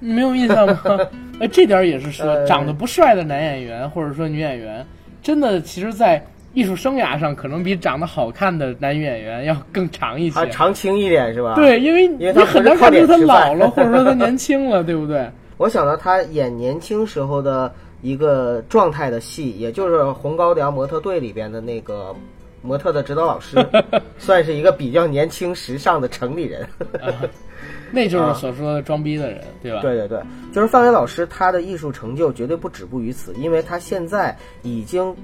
[0.00, 0.80] 你没有印象吗？
[1.40, 4.84] 哎，这点也是说， 长得不帅的男演员或者说女演员，
[5.22, 6.24] 真的其实，在。
[6.54, 11.54] 艺术生涯上可能比长得好看的男演员要更长一些，长青一点是吧？
[11.56, 15.28] 对，因为你很难看出他老了，或者说他年轻了，对不对？
[15.58, 22.14] 我想到他演年轻时候的一个状态的戏，也就是《红高粱模特队》里边的那个
[22.62, 23.56] 模特的指导老师，
[24.16, 26.66] 算是一个比较年轻时尚的城里人。
[27.90, 29.80] 那就是所说的装逼的人，对吧？
[29.80, 30.20] 对对对，
[30.52, 35.14] 就是范伟老师，他的艺术成就绝对不止步于此，因为他现在已经。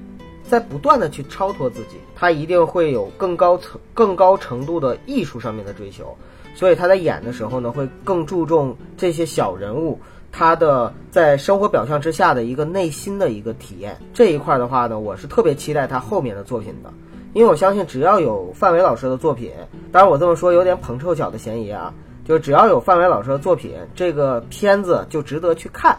[0.51, 6.13] 在不断的去超脱自己，他一定会有更高层、更高程度的艺术上面的追求，
[6.53, 9.97] 所以他在演的时候呢，会更注重这些小人物
[10.29, 13.97] 他的在生活表象之下的一个内心的一个体验。
[14.13, 16.91] 这一块的话呢，我是特别期待他后面的作品的，
[17.31, 19.53] 因为我相信只要有范伟老师的作品，
[19.89, 21.93] 当然我这么说有点捧臭脚的嫌疑啊，
[22.25, 25.97] 就是只要有范伟老师的作品，这个片子就值得去看，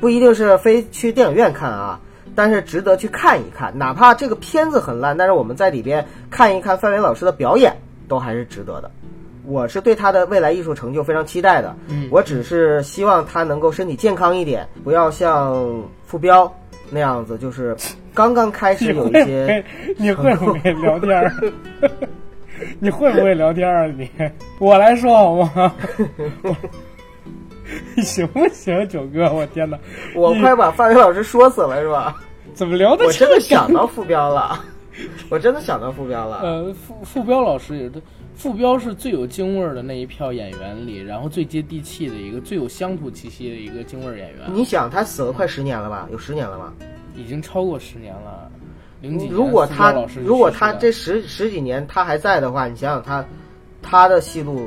[0.00, 2.00] 不一定是非去电影院看啊。
[2.36, 7.74] 但是值得去看一看，哪怕这个片子很烂，但是我们在里边看一看范伟老师的表演，
[8.06, 8.90] 都还是值得的。
[9.44, 11.74] 我是对他的未来艺术成就非常期待的。
[11.88, 16.52] 嗯，我只是希望他能够身体健康一点，不要像傅彪
[16.90, 17.76] 那样子，就是
[18.12, 19.64] 刚刚开始有一些。
[19.96, 21.32] 你会不会聊天？
[22.80, 23.86] 你会不会聊天啊？
[23.86, 24.10] 你
[24.58, 25.72] 我来说好吗？
[28.02, 29.30] 行不行，九哥？
[29.32, 29.78] 我天哪！
[30.14, 32.16] 我快把范伟老师说死了，是吧？
[32.56, 33.04] 怎么聊的？
[33.06, 34.64] 我真的想到傅彪了，
[35.28, 36.40] 我真的想到傅彪了。
[36.42, 38.02] 呃，傅傅彪老师也是，
[38.34, 44.40] 傅彪是最有京味儿的那一票演员里，然后最接地气的一个，最有乡土气息的一个京味儿演员。
[44.54, 46.08] 你想，他死了快十年了吧？
[46.10, 46.72] 有十年了吧？
[47.14, 48.50] 已经超过十年了。
[49.02, 49.28] 零几？
[49.28, 49.92] 如果他
[50.24, 53.22] 如果他这十十几年他还在的话，你想想他
[53.82, 54.66] 他的戏路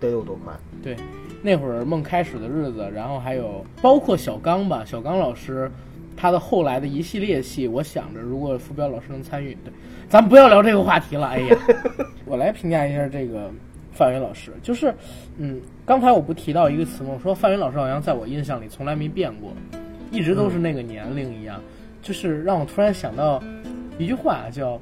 [0.00, 0.58] 得有多宽？
[0.82, 0.96] 对，
[1.40, 5.70] 那会儿梦开始的日子，然后还有包括小刚吧，小刚老师。
[6.20, 9.72] 他的后来的一系列戏，我想着如果傅彪老师能参与，对，
[10.08, 11.28] 咱们不要聊这个话题了。
[11.28, 11.56] 哎呀，
[12.26, 13.48] 我来评价一下这个
[13.92, 14.92] 范伟老师，就是，
[15.36, 17.10] 嗯，刚才我不提到一个词吗？
[17.14, 19.52] 我说范伟老师好像在我印象里从来没变过，
[20.10, 21.62] 一直都是那个年龄一样，
[22.02, 23.40] 就是让我突然想到
[23.96, 24.80] 一句话，叫，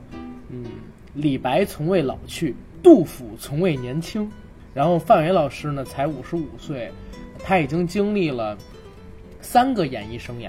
[0.48, 0.64] 嗯，
[1.12, 4.26] 李白从未老去，杜甫从未年轻，
[4.72, 6.90] 然后范伟老师呢才五十五岁，
[7.38, 8.56] 他已经经历了
[9.42, 10.48] 三个演艺生涯。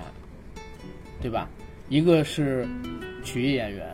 [1.22, 1.49] 对吧？
[1.89, 2.68] 一个是
[3.24, 3.88] 曲艺演员，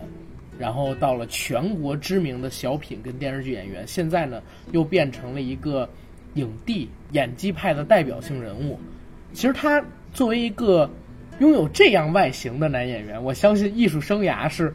[0.58, 5.88] 然后到了全国知名的小品跟电视剧演员，现在呢又变成了一个
[6.34, 8.80] 影帝、演技派的代表性人物。
[9.32, 10.90] 其实他作为一个
[11.40, 14.74] 拥有这样外形的男演员，我相信艺术生涯是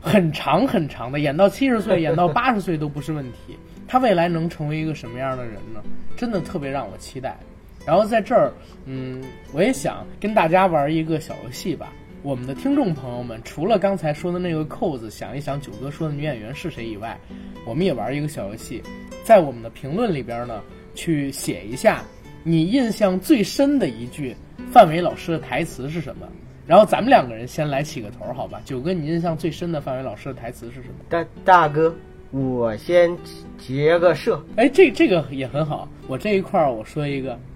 [0.00, 3.56] 很长很长的，演到七十岁， 演到八十岁都不是问题。
[3.88, 5.82] 他未来能成为一个什么样的人呢？
[6.16, 7.38] 真的特别让我期待。
[7.86, 8.52] 然后在这儿，
[8.84, 9.22] 嗯，
[9.52, 11.92] 我也想跟大家玩一个小游戏吧。
[12.22, 17.16] 我们的听众朋友们，除了刚才说的那个扣子，想一想九哥说的女演员是谁以外，
[17.64, 18.82] 我们也玩一个小游戏，
[19.22, 20.60] 在我们的评论里边呢，
[20.94, 22.02] 去写一下
[22.42, 24.34] 你印象最深的一句
[24.72, 26.26] 范伟老师的台词是什么。
[26.66, 28.60] 然后咱们两个人先来起个头，好吧？
[28.64, 30.94] 九哥，你印象最深的范伟老师的台词是什么？
[31.08, 31.94] 大大哥，
[32.32, 33.16] 我先
[33.56, 34.44] 结个社。
[34.56, 35.88] 哎，这这个也很好。
[36.08, 37.38] 我这一块儿我说一个，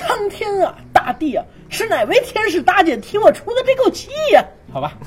[0.00, 4.42] 苍天啊，大地啊，是哪位天使大姐替我出的这口气呀？
[4.72, 4.98] 好吧。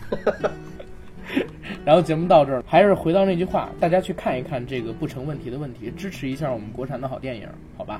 [1.83, 7.99] 然后节目到这儿，还是回到那句话，大家去看一看这个不成问题的问题，支持一下我们国产的好电影，好吧？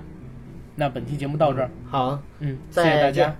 [0.75, 3.35] 那本期节目到这儿，好，嗯，谢谢大家。